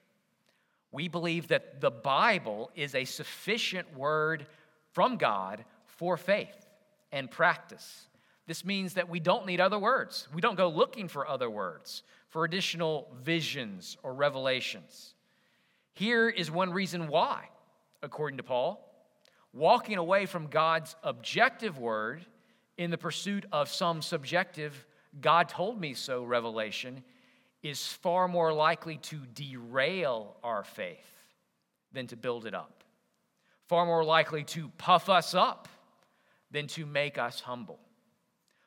We 0.90 1.08
believe 1.08 1.48
that 1.48 1.80
the 1.80 1.90
Bible 1.90 2.70
is 2.74 2.94
a 2.94 3.04
sufficient 3.04 3.96
word 3.96 4.46
from 4.92 5.16
God 5.16 5.64
for 5.86 6.16
faith 6.16 6.66
and 7.12 7.30
practice. 7.30 8.06
This 8.46 8.64
means 8.64 8.94
that 8.94 9.08
we 9.08 9.20
don't 9.20 9.46
need 9.46 9.60
other 9.60 9.78
words. 9.78 10.28
We 10.34 10.40
don't 10.40 10.56
go 10.56 10.68
looking 10.68 11.08
for 11.08 11.26
other 11.26 11.48
words, 11.48 12.02
for 12.28 12.44
additional 12.44 13.08
visions 13.22 13.96
or 14.02 14.12
revelations. 14.12 15.14
Here 15.94 16.28
is 16.28 16.50
one 16.50 16.72
reason 16.72 17.08
why, 17.08 17.48
according 18.02 18.36
to 18.38 18.42
Paul. 18.42 18.80
Walking 19.52 19.98
away 19.98 20.26
from 20.26 20.48
God's 20.48 20.96
objective 21.02 21.78
word 21.78 22.26
in 22.76 22.90
the 22.90 22.98
pursuit 22.98 23.46
of 23.52 23.68
some 23.68 24.02
subjective, 24.02 24.86
God 25.20 25.48
told 25.48 25.80
me 25.80 25.94
so 25.94 26.24
revelation 26.24 27.04
is 27.62 27.86
far 27.86 28.28
more 28.28 28.52
likely 28.52 28.98
to 28.98 29.20
derail 29.32 30.36
our 30.42 30.64
faith 30.64 31.06
than 31.92 32.08
to 32.08 32.16
build 32.16 32.44
it 32.46 32.54
up, 32.54 32.84
far 33.68 33.86
more 33.86 34.04
likely 34.04 34.44
to 34.44 34.68
puff 34.76 35.08
us 35.08 35.34
up 35.34 35.68
than 36.50 36.66
to 36.66 36.84
make 36.84 37.16
us 37.16 37.40
humble. 37.40 37.78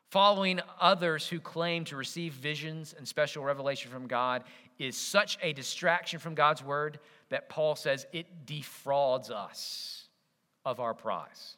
Following 0.09 0.61
others 0.79 1.27
who 1.27 1.39
claim 1.39 1.83
to 1.85 1.97
receive 1.97 2.33
visions 2.33 2.95
and 2.97 3.05
special 3.05 3.43
revelation 3.43 3.91
from 3.91 4.07
God 4.07 4.43
is 4.79 4.95
such 4.95 5.37
a 5.41 5.51
distraction 5.51 6.19
from 6.19 6.33
God's 6.33 6.63
word 6.63 6.99
that 7.29 7.49
Paul 7.49 7.75
says 7.75 8.07
it 8.13 8.45
defrauds 8.45 9.29
us 9.29 10.07
of 10.63 10.79
our 10.79 10.93
prize. 10.93 11.57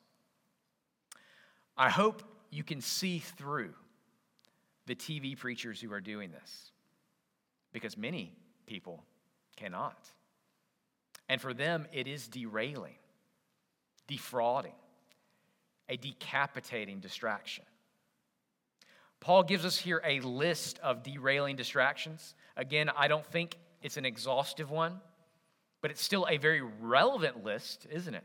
I 1.78 1.90
hope 1.90 2.24
you 2.50 2.64
can 2.64 2.82
see 2.82 3.20
through 3.20 3.74
the 4.88 4.96
TV 4.96 5.38
preachers 5.38 5.80
who 5.80 5.94
are 5.94 6.02
doing 6.02 6.32
this 6.32 6.72
because 7.72 7.98
many 7.98 8.34
people 8.66 9.04
cannot. 9.56 10.10
And 11.28 11.40
for 11.40 11.54
them, 11.54 11.86
it 11.94 12.08
is 12.08 12.28
derailing, 12.28 12.96
defrauding, 14.08 14.74
a 15.88 15.98
decapitating 15.98 17.00
distraction. 17.00 17.66
Paul 19.20 19.44
gives 19.44 19.66
us 19.66 19.78
here 19.78 20.02
a 20.06 20.22
list 20.22 20.80
of 20.80 21.04
derailing 21.04 21.56
distractions. 21.56 22.36
Again, 22.56 22.90
I 22.96 23.08
don't 23.08 23.26
think 23.26 23.58
it's 23.82 23.98
an 23.98 24.06
exhaustive 24.06 24.72
one, 24.72 25.00
but 25.82 25.92
it's 25.92 26.02
still 26.02 26.26
a 26.30 26.38
very 26.38 26.62
relevant 26.62 27.44
list, 27.44 27.86
isn't 27.92 28.14
it? 28.14 28.24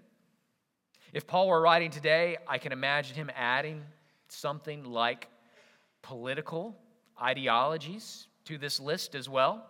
If 1.13 1.27
Paul 1.27 1.49
were 1.49 1.61
writing 1.61 1.91
today, 1.91 2.37
I 2.49 2.59
can 2.59 2.73
imagine 2.73 3.15
him 3.15 3.31
adding 3.37 3.83
something 4.29 4.85
like 4.85 5.29
political 6.03 6.77
ideologies 7.21 8.27
to 8.47 8.59
this 8.59 8.81
list 8.81 9.15
as 9.15 9.29
well. 9.29 9.65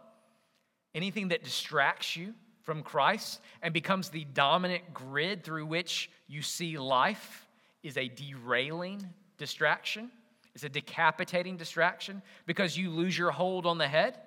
Anything 0.95 1.29
that 1.29 1.45
distracts 1.45 2.17
you 2.17 2.35
from 2.63 2.83
Christ 2.83 3.41
and 3.63 3.75
becomes 3.75 4.09
the 4.09 4.25
dominant 4.25 4.95
grid 4.95 5.45
through 5.45 5.67
which 5.67 6.11
you 6.27 6.41
see 6.41 6.79
life 6.79 7.47
is 7.83 7.99
a 7.99 8.09
derailing 8.09 9.07
distraction. 9.37 10.11
It's 10.55 10.65
a 10.65 10.69
decapitating 10.69 11.57
distraction 11.57 12.23
because 12.47 12.77
you 12.77 12.91
lose 12.91 13.17
your 13.17 13.31
hold 13.31 13.67
on 13.67 13.79
the 13.79 13.89
head 13.89 14.19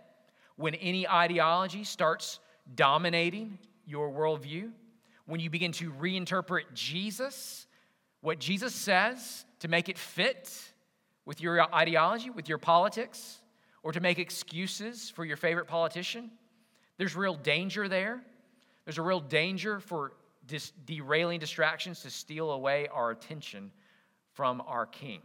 when 0.57 0.75
any 0.75 1.07
ideology 1.07 1.83
starts 1.83 2.39
dominating 2.75 3.57
your 3.85 4.11
worldview, 4.11 4.71
when 5.25 5.39
you 5.39 5.49
begin 5.49 5.71
to 5.73 5.91
reinterpret 5.93 6.63
Jesus, 6.73 7.67
what 8.21 8.39
Jesus 8.39 8.75
says, 8.75 9.45
to 9.59 9.67
make 9.67 9.87
it 9.87 9.97
fit 9.97 10.51
with 11.25 11.41
your 11.41 11.73
ideology, 11.73 12.29
with 12.29 12.49
your 12.49 12.57
politics, 12.57 13.39
or 13.83 13.91
to 13.91 13.99
make 13.99 14.19
excuses 14.19 15.09
for 15.09 15.23
your 15.23 15.37
favorite 15.37 15.67
politician, 15.67 16.31
there's 16.97 17.15
real 17.15 17.35
danger 17.35 17.87
there. 17.87 18.21
There's 18.85 18.97
a 18.97 19.03
real 19.03 19.19
danger 19.19 19.79
for 19.79 20.13
dis- 20.47 20.73
derailing 20.85 21.39
distractions 21.39 22.01
to 22.01 22.09
steal 22.09 22.51
away 22.51 22.87
our 22.87 23.11
attention 23.11 23.71
from 24.33 24.61
our 24.65 24.85
King. 24.85 25.21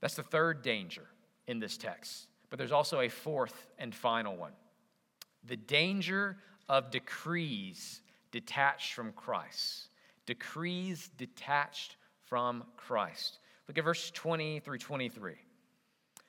That's 0.00 0.14
the 0.14 0.22
third 0.22 0.62
danger 0.62 1.06
in 1.46 1.58
this 1.58 1.76
text. 1.76 2.28
But 2.48 2.58
there's 2.58 2.72
also 2.72 3.00
a 3.00 3.08
fourth 3.08 3.68
and 3.78 3.94
final 3.94 4.36
one 4.36 4.52
the 5.44 5.56
danger 5.56 6.36
of 6.68 6.90
decrees 6.90 8.02
detached 8.30 8.92
from 8.92 9.12
Christ. 9.12 9.88
Decrees 10.26 11.10
detached 11.16 11.96
from 12.26 12.64
Christ. 12.76 13.38
Look 13.66 13.78
at 13.78 13.84
verse 13.84 14.10
20 14.10 14.60
through 14.60 14.78
23. 14.78 15.34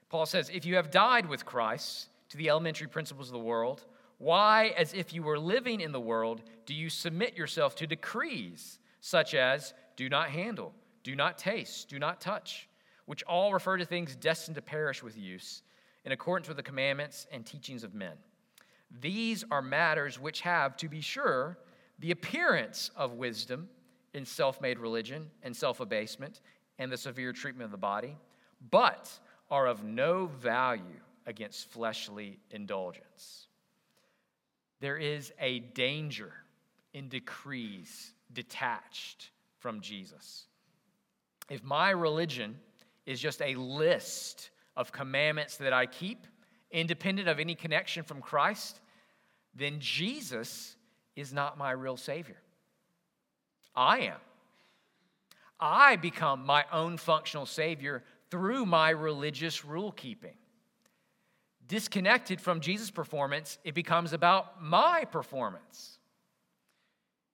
Paul 0.09 0.25
says, 0.25 0.49
If 0.49 0.65
you 0.65 0.75
have 0.75 0.91
died 0.91 1.27
with 1.27 1.45
Christ 1.45 2.07
to 2.29 2.37
the 2.37 2.49
elementary 2.49 2.87
principles 2.87 3.27
of 3.27 3.33
the 3.33 3.39
world, 3.39 3.85
why, 4.17 4.73
as 4.77 4.93
if 4.93 5.13
you 5.13 5.23
were 5.23 5.39
living 5.39 5.81
in 5.81 5.91
the 5.91 5.99
world, 5.99 6.41
do 6.65 6.73
you 6.73 6.89
submit 6.89 7.35
yourself 7.35 7.75
to 7.75 7.87
decrees 7.87 8.79
such 8.99 9.33
as 9.33 9.73
do 9.95 10.09
not 10.09 10.29
handle, 10.29 10.73
do 11.03 11.15
not 11.15 11.37
taste, 11.37 11.89
do 11.89 11.99
not 11.99 12.21
touch, 12.21 12.67
which 13.11 13.23
all 13.23 13.51
refer 13.51 13.75
to 13.75 13.83
things 13.83 14.15
destined 14.15 14.55
to 14.55 14.61
perish 14.61 15.03
with 15.03 15.17
use, 15.17 15.63
in 16.05 16.13
accordance 16.13 16.47
with 16.47 16.55
the 16.55 16.63
commandments 16.63 17.27
and 17.29 17.45
teachings 17.45 17.83
of 17.83 17.93
men? 17.93 18.13
These 19.01 19.43
are 19.51 19.61
matters 19.61 20.17
which 20.17 20.39
have, 20.39 20.77
to 20.77 20.87
be 20.87 21.01
sure, 21.01 21.57
the 21.99 22.11
appearance 22.11 22.89
of 22.95 23.15
wisdom 23.15 23.67
in 24.13 24.23
self 24.25 24.61
made 24.61 24.79
religion 24.79 25.29
and 25.43 25.53
self 25.53 25.81
abasement 25.81 26.39
and 26.79 26.89
the 26.89 26.95
severe 26.95 27.33
treatment 27.33 27.65
of 27.65 27.71
the 27.71 27.77
body, 27.77 28.15
but 28.69 29.11
are 29.49 29.67
of 29.67 29.83
no 29.83 30.27
value 30.27 31.01
against 31.25 31.69
fleshly 31.69 32.39
indulgence. 32.49 33.49
There 34.79 34.95
is 34.95 35.33
a 35.37 35.59
danger 35.59 36.31
in 36.93 37.09
decrees 37.09 38.13
detached 38.31 39.31
from 39.59 39.81
Jesus. 39.81 40.45
If 41.49 41.61
my 41.61 41.89
religion 41.89 42.55
is 43.05 43.19
just 43.19 43.41
a 43.41 43.55
list 43.55 44.51
of 44.75 44.91
commandments 44.91 45.57
that 45.57 45.73
I 45.73 45.85
keep, 45.85 46.25
independent 46.71 47.27
of 47.27 47.39
any 47.39 47.55
connection 47.55 48.03
from 48.03 48.21
Christ, 48.21 48.79
then 49.53 49.77
Jesus 49.79 50.75
is 51.15 51.33
not 51.33 51.57
my 51.57 51.71
real 51.71 51.97
Savior. 51.97 52.37
I 53.75 53.99
am. 53.99 54.19
I 55.59 55.95
become 55.95 56.45
my 56.45 56.65
own 56.71 56.97
functional 56.97 57.45
Savior 57.45 58.03
through 58.29 58.65
my 58.65 58.89
religious 58.89 59.63
rule 59.65 59.91
keeping. 59.91 60.33
Disconnected 61.67 62.41
from 62.41 62.61
Jesus' 62.61 62.89
performance, 62.91 63.57
it 63.63 63.75
becomes 63.75 64.13
about 64.13 64.61
my 64.61 65.05
performance. 65.05 65.99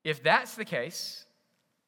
If 0.03 0.21
that's 0.21 0.55
the 0.55 0.65
case, 0.65 1.25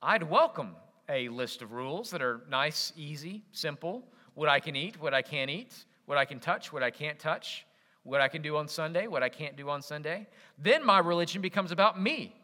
I'd 0.02 0.24
welcome 0.24 0.76
a 1.10 1.28
list 1.30 1.62
of 1.62 1.72
rules 1.72 2.12
that 2.12 2.22
are 2.22 2.42
nice, 2.50 2.94
easy, 2.96 3.44
simple. 3.52 4.08
What 4.36 4.48
I 4.48 4.60
can 4.60 4.76
eat, 4.76 5.02
what 5.02 5.14
I 5.14 5.22
can't 5.22 5.50
eat, 5.50 5.74
what 6.06 6.18
I 6.18 6.26
can 6.26 6.40
touch, 6.40 6.72
what 6.72 6.84
I 6.84 6.92
can't 6.92 7.20
touch, 7.20 7.66
what 8.04 8.22
I 8.22 8.28
can 8.28 8.42
do 8.42 8.56
on 8.58 8.68
Sunday, 8.68 9.08
what 9.08 9.24
I 9.24 9.30
can't 9.30 9.58
do 9.58 9.70
on 9.70 9.82
Sunday. 9.82 10.28
Then 10.58 10.86
my 10.86 11.00
religion 11.00 11.42
becomes 11.42 11.72
about 11.72 12.02
me, 12.02 12.36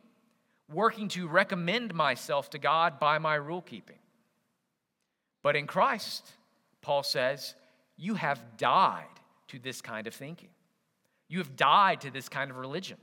working 0.71 1.07
to 1.09 1.27
recommend 1.27 1.93
myself 1.93 2.49
to 2.51 2.57
God 2.57 2.99
by 2.99 3.17
my 3.19 3.35
rule 3.35 3.61
keeping. 3.61 3.97
But 5.43 5.55
in 5.55 5.67
Christ, 5.67 6.27
Paul 6.81 7.03
says, 7.03 7.55
you 7.97 8.15
have 8.15 8.57
died 8.57 9.05
to 9.47 9.59
this 9.59 9.81
kind 9.81 10.07
of 10.07 10.13
thinking. 10.13 10.49
You 11.27 11.37
have 11.37 11.55
died 11.55 12.01
to 12.01 12.11
this 12.11 12.27
kind 12.27 12.51
of 12.51 12.57
religion. 12.57 12.97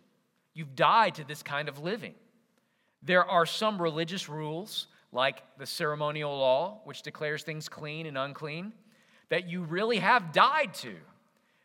You've 0.55 0.75
died 0.77 1.14
to 1.16 1.25
this 1.25 1.42
kind 1.42 1.68
of 1.68 1.79
living. 1.79 2.14
There 3.03 3.25
are 3.25 3.46
some 3.46 3.81
religious 3.81 4.29
rules, 4.29 4.87
like 5.12 5.42
the 5.59 5.66
ceremonial 5.66 6.37
law, 6.37 6.81
which 6.85 7.03
declares 7.03 7.42
things 7.42 7.68
clean 7.68 8.07
and 8.07 8.16
unclean, 8.16 8.72
that 9.29 9.48
you 9.48 9.62
really 9.62 9.98
have 9.98 10.33
died 10.33 10.75
to 10.75 10.94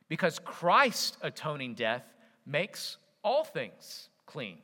because 0.09 0.39
Christ's 0.39 1.17
atoning 1.21 1.73
death 1.73 2.03
makes 2.45 2.97
all 3.23 3.43
things 3.43 4.09
clean. 4.25 4.57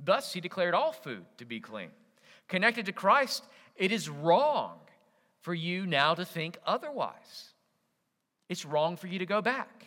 Thus, 0.00 0.32
he 0.32 0.40
declared 0.40 0.74
all 0.74 0.92
food 0.92 1.24
to 1.38 1.44
be 1.44 1.60
clean. 1.60 1.90
Connected 2.48 2.86
to 2.86 2.92
Christ, 2.92 3.44
it 3.76 3.92
is 3.92 4.08
wrong 4.08 4.78
for 5.40 5.54
you 5.54 5.86
now 5.86 6.14
to 6.14 6.24
think 6.24 6.58
otherwise. 6.66 7.54
It's 8.48 8.64
wrong 8.64 8.96
for 8.96 9.06
you 9.06 9.18
to 9.18 9.26
go 9.26 9.42
back. 9.42 9.86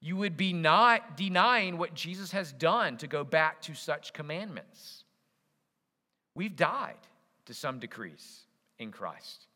You 0.00 0.16
would 0.16 0.36
be 0.36 0.52
not 0.52 1.16
denying 1.16 1.78
what 1.78 1.94
Jesus 1.94 2.32
has 2.32 2.52
done 2.52 2.96
to 2.98 3.06
go 3.06 3.22
back 3.22 3.60
to 3.62 3.74
such 3.74 4.12
commandments. 4.12 5.04
We've 6.34 6.56
died 6.56 6.96
to 7.46 7.54
some 7.54 7.78
decrees 7.78 8.42
in 8.78 8.90
Christ. 8.90 9.46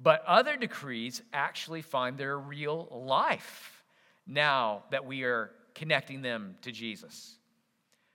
But 0.00 0.24
other 0.26 0.56
decrees 0.56 1.22
actually 1.32 1.82
find 1.82 2.16
their 2.16 2.38
real 2.38 2.88
life 2.90 3.82
now 4.26 4.84
that 4.90 5.04
we 5.04 5.24
are 5.24 5.50
connecting 5.74 6.22
them 6.22 6.56
to 6.62 6.70
Jesus. 6.70 7.36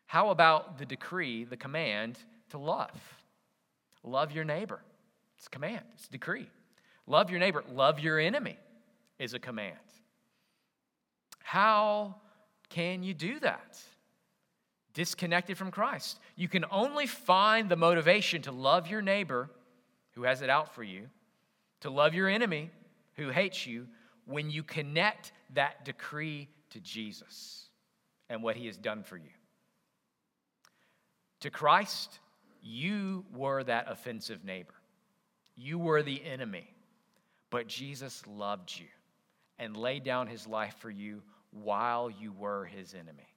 How 0.05 0.29
about 0.29 0.77
the 0.77 0.85
decree, 0.85 1.43
the 1.43 1.57
command 1.57 2.17
to 2.51 2.57
love? 2.57 3.01
Love 4.03 4.31
your 4.31 4.43
neighbor. 4.43 4.79
It's 5.37 5.47
a 5.47 5.49
command, 5.49 5.83
it's 5.95 6.07
a 6.07 6.11
decree. 6.11 6.47
Love 7.07 7.29
your 7.29 7.39
neighbor, 7.39 7.63
love 7.73 7.99
your 7.99 8.19
enemy 8.19 8.57
is 9.19 9.33
a 9.33 9.39
command. 9.39 9.75
How 11.41 12.15
can 12.69 13.03
you 13.03 13.13
do 13.13 13.39
that? 13.39 13.79
Disconnected 14.93 15.57
from 15.57 15.71
Christ. 15.71 16.19
You 16.35 16.47
can 16.47 16.65
only 16.69 17.07
find 17.07 17.67
the 17.69 17.75
motivation 17.75 18.41
to 18.43 18.51
love 18.51 18.87
your 18.87 19.01
neighbor 19.01 19.49
who 20.11 20.23
has 20.23 20.41
it 20.41 20.49
out 20.49 20.75
for 20.75 20.83
you, 20.83 21.09
to 21.81 21.89
love 21.89 22.13
your 22.13 22.29
enemy 22.29 22.69
who 23.15 23.29
hates 23.29 23.65
you, 23.65 23.87
when 24.25 24.49
you 24.49 24.63
connect 24.63 25.31
that 25.53 25.83
decree 25.85 26.47
to 26.69 26.79
Jesus 26.79 27.67
and 28.29 28.41
what 28.41 28.55
he 28.55 28.67
has 28.67 28.77
done 28.77 29.03
for 29.03 29.17
you. 29.17 29.29
To 31.41 31.49
Christ, 31.49 32.19
you 32.61 33.25
were 33.35 33.63
that 33.63 33.91
offensive 33.91 34.45
neighbor. 34.45 34.73
You 35.55 35.77
were 35.77 36.01
the 36.01 36.23
enemy, 36.23 36.67
but 37.49 37.67
Jesus 37.67 38.23
loved 38.25 38.73
you 38.79 38.87
and 39.59 39.75
laid 39.75 40.03
down 40.03 40.27
his 40.27 40.47
life 40.47 40.75
for 40.79 40.89
you 40.89 41.21
while 41.51 42.09
you 42.09 42.31
were 42.31 42.65
his 42.65 42.93
enemy. 42.93 43.27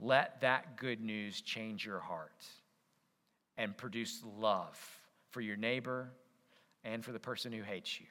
Let 0.00 0.40
that 0.42 0.76
good 0.76 1.00
news 1.00 1.40
change 1.40 1.84
your 1.84 1.98
heart 1.98 2.44
and 3.56 3.76
produce 3.76 4.22
love 4.38 4.78
for 5.30 5.40
your 5.40 5.56
neighbor 5.56 6.10
and 6.84 7.04
for 7.04 7.12
the 7.12 7.18
person 7.18 7.52
who 7.52 7.62
hates 7.62 7.98
you. 8.00 8.06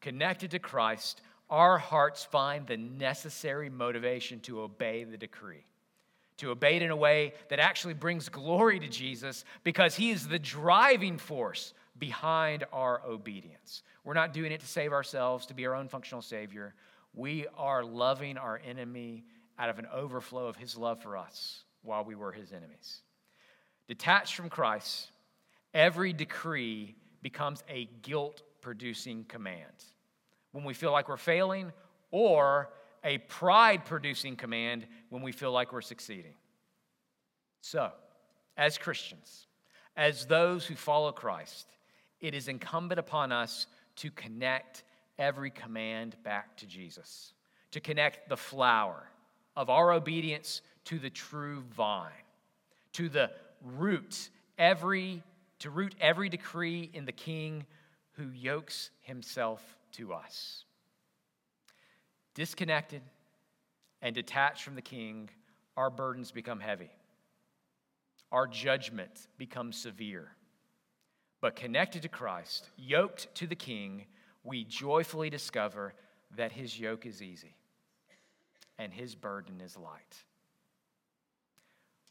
Connected 0.00 0.50
to 0.52 0.58
Christ, 0.58 1.20
our 1.50 1.78
hearts 1.78 2.24
find 2.24 2.66
the 2.66 2.76
necessary 2.76 3.68
motivation 3.68 4.40
to 4.40 4.62
obey 4.62 5.04
the 5.04 5.18
decree, 5.18 5.66
to 6.38 6.50
obey 6.50 6.76
it 6.76 6.82
in 6.82 6.90
a 6.90 6.96
way 6.96 7.34
that 7.48 7.58
actually 7.58 7.94
brings 7.94 8.28
glory 8.28 8.80
to 8.80 8.88
Jesus 8.88 9.44
because 9.62 9.94
he 9.94 10.10
is 10.10 10.26
the 10.26 10.38
driving 10.38 11.18
force 11.18 11.74
behind 11.98 12.64
our 12.72 13.02
obedience. 13.06 13.82
We're 14.02 14.14
not 14.14 14.32
doing 14.32 14.52
it 14.52 14.60
to 14.60 14.66
save 14.66 14.92
ourselves, 14.92 15.46
to 15.46 15.54
be 15.54 15.66
our 15.66 15.74
own 15.74 15.88
functional 15.88 16.22
Savior. 16.22 16.74
We 17.14 17.46
are 17.56 17.84
loving 17.84 18.36
our 18.36 18.60
enemy 18.66 19.24
out 19.58 19.70
of 19.70 19.78
an 19.78 19.86
overflow 19.92 20.46
of 20.46 20.56
his 20.56 20.76
love 20.76 21.02
for 21.02 21.16
us 21.16 21.62
while 21.82 22.04
we 22.04 22.14
were 22.14 22.32
his 22.32 22.52
enemies. 22.52 23.02
Detached 23.88 24.34
from 24.34 24.48
Christ, 24.48 25.10
every 25.72 26.12
decree 26.12 26.94
becomes 27.22 27.62
a 27.68 27.88
guilt 28.02 28.42
producing 28.60 29.24
command. 29.24 29.84
When 30.52 30.64
we 30.64 30.74
feel 30.74 30.92
like 30.92 31.08
we're 31.08 31.16
failing, 31.16 31.72
or 32.10 32.70
a 33.02 33.18
pride 33.18 33.84
producing 33.84 34.36
command 34.36 34.86
when 35.10 35.20
we 35.20 35.32
feel 35.32 35.50
like 35.50 35.72
we're 35.72 35.80
succeeding. 35.82 36.34
So, 37.60 37.90
as 38.56 38.78
Christians, 38.78 39.46
as 39.96 40.26
those 40.26 40.64
who 40.64 40.76
follow 40.76 41.10
Christ, 41.10 41.66
it 42.20 42.34
is 42.34 42.46
incumbent 42.48 43.00
upon 43.00 43.32
us 43.32 43.66
to 43.96 44.10
connect 44.12 44.84
every 45.18 45.50
command 45.50 46.16
back 46.22 46.56
to 46.58 46.66
Jesus, 46.66 47.32
to 47.72 47.80
connect 47.80 48.28
the 48.28 48.36
flower 48.36 49.08
of 49.56 49.70
our 49.70 49.92
obedience 49.92 50.62
to 50.84 50.98
the 50.98 51.10
true 51.10 51.62
vine, 51.76 52.10
to 52.92 53.08
the 53.08 53.30
root, 53.62 54.30
every 54.58 55.22
to 55.60 55.70
root 55.70 55.94
every 56.00 56.28
decree 56.28 56.90
in 56.92 57.06
the 57.06 57.12
king 57.12 57.64
who 58.12 58.28
yokes 58.30 58.90
himself 59.00 59.76
to 59.92 60.12
us. 60.12 60.64
Disconnected 62.34 63.00
and 64.02 64.14
detached 64.14 64.62
from 64.62 64.74
the 64.74 64.82
king, 64.82 65.30
our 65.76 65.88
burdens 65.88 66.32
become 66.32 66.60
heavy. 66.60 66.90
Our 68.30 68.46
judgment 68.46 69.28
becomes 69.38 69.78
severe. 69.78 70.32
But 71.40 71.56
connected 71.56 72.02
to 72.02 72.08
Christ, 72.08 72.68
yoked 72.76 73.34
to 73.36 73.46
the 73.46 73.54
king, 73.54 74.04
we 74.42 74.64
joyfully 74.64 75.30
discover 75.30 75.94
that 76.36 76.52
his 76.52 76.78
yoke 76.78 77.06
is 77.06 77.22
easy 77.22 77.54
and 78.78 78.92
his 78.92 79.14
burden 79.14 79.60
is 79.60 79.76
light. 79.76 80.24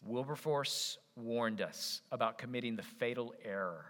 Wilberforce 0.06 0.98
warned 1.16 1.62
us 1.62 2.02
about 2.12 2.38
committing 2.38 2.76
the 2.76 2.84
fatal 2.84 3.34
error, 3.44 3.86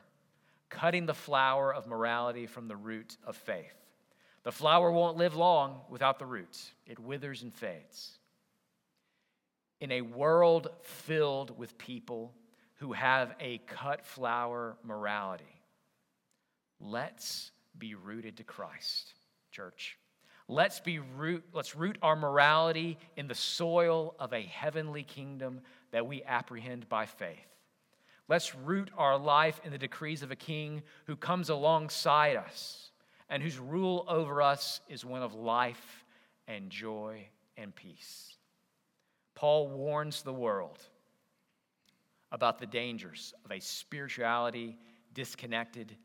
cutting 0.70 1.06
the 1.06 1.14
flower 1.14 1.74
of 1.74 1.88
morality 1.88 2.46
from 2.46 2.68
the 2.68 2.76
root 2.76 3.18
of 3.26 3.36
faith. 3.36 3.74
The 4.44 4.52
flower 4.52 4.92
won't 4.92 5.18
live 5.18 5.36
long 5.36 5.82
without 5.90 6.20
the 6.20 6.26
roots, 6.26 6.72
it 6.86 7.00
withers 7.00 7.44
and 7.44 7.54
fades. 7.54 8.20
In 9.80 9.92
a 9.92 10.02
world 10.02 10.70
filled 10.82 11.58
with 11.58 11.78
people 11.78 12.34
who 12.76 12.94
have 12.94 13.36
a 13.40 13.60
cut 13.60 14.06
flower 14.06 14.78
morality, 14.84 15.62
let's 16.80 17.52
be 17.78 17.96
rooted 17.96 18.38
to 18.38 18.44
Christ, 18.44 19.14
church. 19.52 19.98
Let's 20.48 20.80
be 20.80 21.00
root, 21.00 21.44
let's 21.54 21.76
root 21.76 21.98
our 22.02 22.16
morality 22.16 22.98
in 23.16 23.28
the 23.28 23.36
soil 23.36 24.16
of 24.20 24.34
a 24.34 24.42
heavenly 24.42 25.04
kingdom 25.04 25.62
that 25.92 26.06
we 26.06 26.24
apprehend 26.24 26.90
by 26.90 27.06
faith. 27.06 27.38
Let's 28.28 28.56
root 28.56 28.90
our 28.98 29.18
life 29.18 29.60
in 29.64 29.72
the 29.72 29.78
decrees 29.78 30.22
of 30.22 30.32
a 30.32 30.36
king 30.36 30.84
who 31.06 31.16
comes 31.16 31.50
alongside 31.50 32.36
us 32.36 32.92
and 33.30 33.42
whose 33.42 33.58
rule 33.58 34.06
over 34.08 34.42
us 34.42 34.82
is 34.90 35.06
one 35.06 35.22
of 35.22 35.34
life 35.34 36.06
and 36.48 36.70
joy 36.70 37.28
and 37.58 37.74
peace. 37.74 38.36
Paul 39.36 39.70
warns 39.70 40.24
the 40.24 40.34
world 40.34 40.80
about 42.32 42.60
the 42.60 42.66
dangers 42.66 43.34
of 43.46 43.52
a 43.52 43.60
spirituality 43.60 44.78
disconnected 45.14 45.96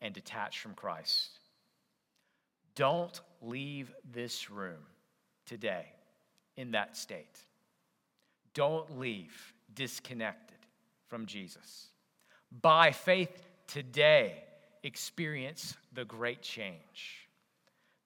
and 0.00 0.14
detached 0.14 0.60
from 0.60 0.74
Christ. 0.74 1.39
Don't 2.74 3.20
leave 3.42 3.92
this 4.12 4.50
room 4.50 4.82
today 5.46 5.86
in 6.56 6.72
that 6.72 6.96
state. 6.96 7.38
Don't 8.54 8.98
leave 8.98 9.54
disconnected 9.74 10.58
from 11.08 11.26
Jesus. 11.26 11.88
By 12.62 12.90
faith 12.90 13.48
today, 13.66 14.42
experience 14.82 15.76
the 15.92 16.04
great 16.04 16.42
change. 16.42 17.28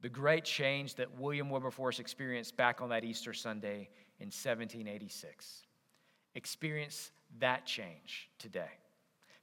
The 0.02 0.08
great 0.08 0.44
change 0.44 0.96
that 0.96 1.18
William 1.18 1.48
Wilberforce 1.48 1.98
experienced 1.98 2.56
back 2.56 2.82
on 2.82 2.90
that 2.90 3.04
Easter 3.04 3.32
Sunday 3.32 3.88
in 4.20 4.26
1786. 4.26 5.62
Experience 6.34 7.10
that 7.38 7.64
change 7.64 8.28
today. 8.38 8.70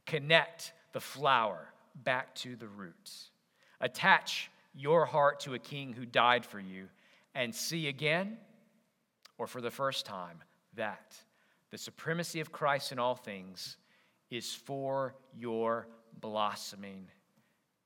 Connect 0.06 0.74
the 0.94 1.00
flower 1.00 1.68
back 2.04 2.36
to 2.36 2.56
the 2.56 2.68
roots. 2.68 3.32
Attach 3.80 4.52
your 4.74 5.06
heart 5.06 5.42
to 5.42 5.54
a 5.54 5.60
king 5.60 5.94
who 5.94 6.06
died 6.06 6.46
for 6.46 6.60
you 6.60 6.88
and 7.36 7.54
see 7.54 7.88
again, 7.88 8.38
or 9.38 9.48
for 9.48 9.62
the 9.62 9.72
first 9.72 10.06
time, 10.06 10.38
that 10.76 11.16
the 11.72 11.78
supremacy 11.78 12.40
of 12.40 12.52
Christ 12.52 12.92
in 12.92 13.00
all 13.00 13.16
things 13.16 13.78
is 14.30 14.54
for 14.54 15.16
your 15.34 15.88
blossoming 16.20 17.08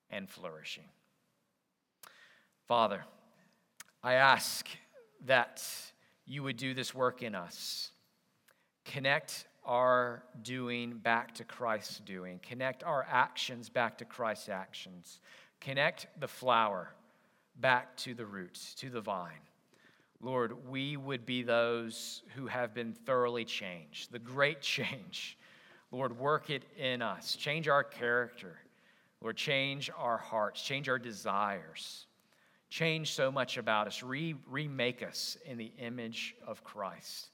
and 0.10 0.30
flourishing. 0.30 0.90
Father, 2.68 3.04
I 4.04 4.14
ask 4.14 4.68
that 5.26 5.64
you 6.26 6.44
would 6.44 6.58
do 6.58 6.74
this 6.74 6.94
work 6.94 7.22
in 7.22 7.36
us. 7.36 7.92
Connect 8.86 9.48
our 9.64 10.24
doing 10.44 10.98
back 10.98 11.34
to 11.36 11.44
Christ's 11.44 12.00
doing. 12.00 12.40
Connect 12.48 12.84
our 12.84 13.06
actions 13.10 13.70
back 13.70 13.98
to 13.98 14.06
Christ's 14.06 14.50
actions. 14.50 15.20
Connect 15.66 16.06
the 16.20 16.28
flower 16.28 16.92
back 17.60 17.98
to 17.98 18.14
the 18.14 18.26
roots, 18.26 18.76
to 18.76 18.92
the 18.92 19.02
vine. 19.02 19.32
Lord, 20.22 20.70
we 20.70 20.96
would 20.96 21.26
be 21.26 21.42
those 21.42 22.22
who 22.36 22.46
have 22.46 22.76
been 22.76 22.94
thoroughly 22.94 23.46
changed, 23.46 24.12
the 24.12 24.20
great 24.20 24.62
change. 24.62 25.40
Lord, 25.90 26.20
work 26.20 26.52
it 26.52 26.66
in 26.78 27.02
us. 27.02 27.36
Change 27.36 27.68
our 27.68 27.84
character. 27.84 28.60
Lord, 29.22 29.38
change 29.38 29.90
our 29.98 30.20
hearts, 30.20 30.62
change 30.62 30.88
our 30.88 31.00
desires. 31.00 32.06
Change 32.70 33.14
so 33.14 33.32
much 33.32 33.58
about 33.58 33.88
us. 33.88 34.04
Re- 34.04 34.36
remake 34.48 35.02
us 35.02 35.36
in 35.48 35.58
the 35.58 35.72
image 35.80 36.36
of 36.46 36.64
Christ. 36.64 37.30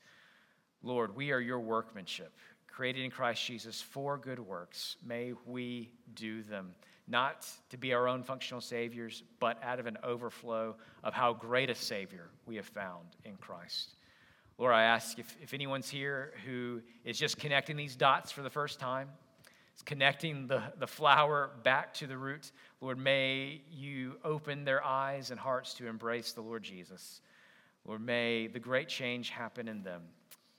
Lord, 0.84 1.18
we 1.18 1.34
are 1.34 1.42
your 1.42 1.60
workmanship, 1.60 2.32
created 2.68 3.04
in 3.04 3.12
Christ 3.12 3.46
Jesus 3.46 3.82
for 3.82 4.18
good 4.18 4.40
works. 4.40 4.96
May 5.06 5.34
we 5.46 5.90
do 6.16 6.44
them, 6.44 6.74
not 7.12 7.48
to 7.70 7.78
be 7.78 7.94
our 7.94 8.08
own 8.08 8.24
functional 8.24 8.62
saviors, 8.62 9.22
but 9.40 9.62
out 9.62 9.80
of 9.80 9.86
an 9.86 9.98
overflow 10.04 10.76
of 11.04 11.14
how 11.14 11.34
great 11.34 11.70
a 11.70 11.76
Savior 11.76 12.30
we 12.46 12.56
have 12.56 12.66
found 12.66 13.06
in 13.26 13.36
Christ. 13.36 13.96
Lord, 14.58 14.74
I 14.74 14.84
ask 14.84 15.20
if, 15.20 15.38
if 15.42 15.54
anyone's 15.54 15.90
here 15.90 16.34
who 16.46 16.82
is 17.04 17.20
just 17.20 17.38
connecting 17.38 17.76
these 17.76 17.96
dots 17.96 18.32
for 18.32 18.42
the 18.42 18.50
first 18.50 18.80
time, 18.80 19.10
is 19.76 19.84
connecting 19.84 20.48
the, 20.48 20.64
the 20.80 20.88
flower 20.88 21.52
back 21.64 21.94
to 21.96 22.08
the 22.08 22.18
root, 22.18 22.52
Lord, 22.80 22.98
may 22.98 23.62
you 23.72 24.18
open 24.24 24.64
their 24.64 24.84
eyes 24.84 25.32
and 25.32 25.40
hearts 25.40 25.74
to 25.76 25.88
embrace 25.88 26.32
the 26.32 26.42
Lord 26.42 26.64
Jesus. 26.64 27.22
Lord, 27.86 28.02
may 28.02 28.48
the 28.48 28.60
great 28.60 28.88
change 28.88 29.30
happen 29.30 29.68
in 29.68 29.84
them. 29.84 30.04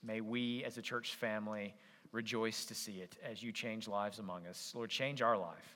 May 0.03 0.21
we 0.21 0.63
as 0.65 0.77
a 0.77 0.81
church 0.81 1.15
family 1.15 1.73
rejoice 2.11 2.65
to 2.65 2.75
see 2.75 2.99
it 2.99 3.15
as 3.23 3.41
you 3.41 3.51
change 3.51 3.87
lives 3.87 4.19
among 4.19 4.45
us. 4.47 4.73
Lord, 4.75 4.89
change 4.89 5.21
our 5.21 5.37
life. 5.37 5.75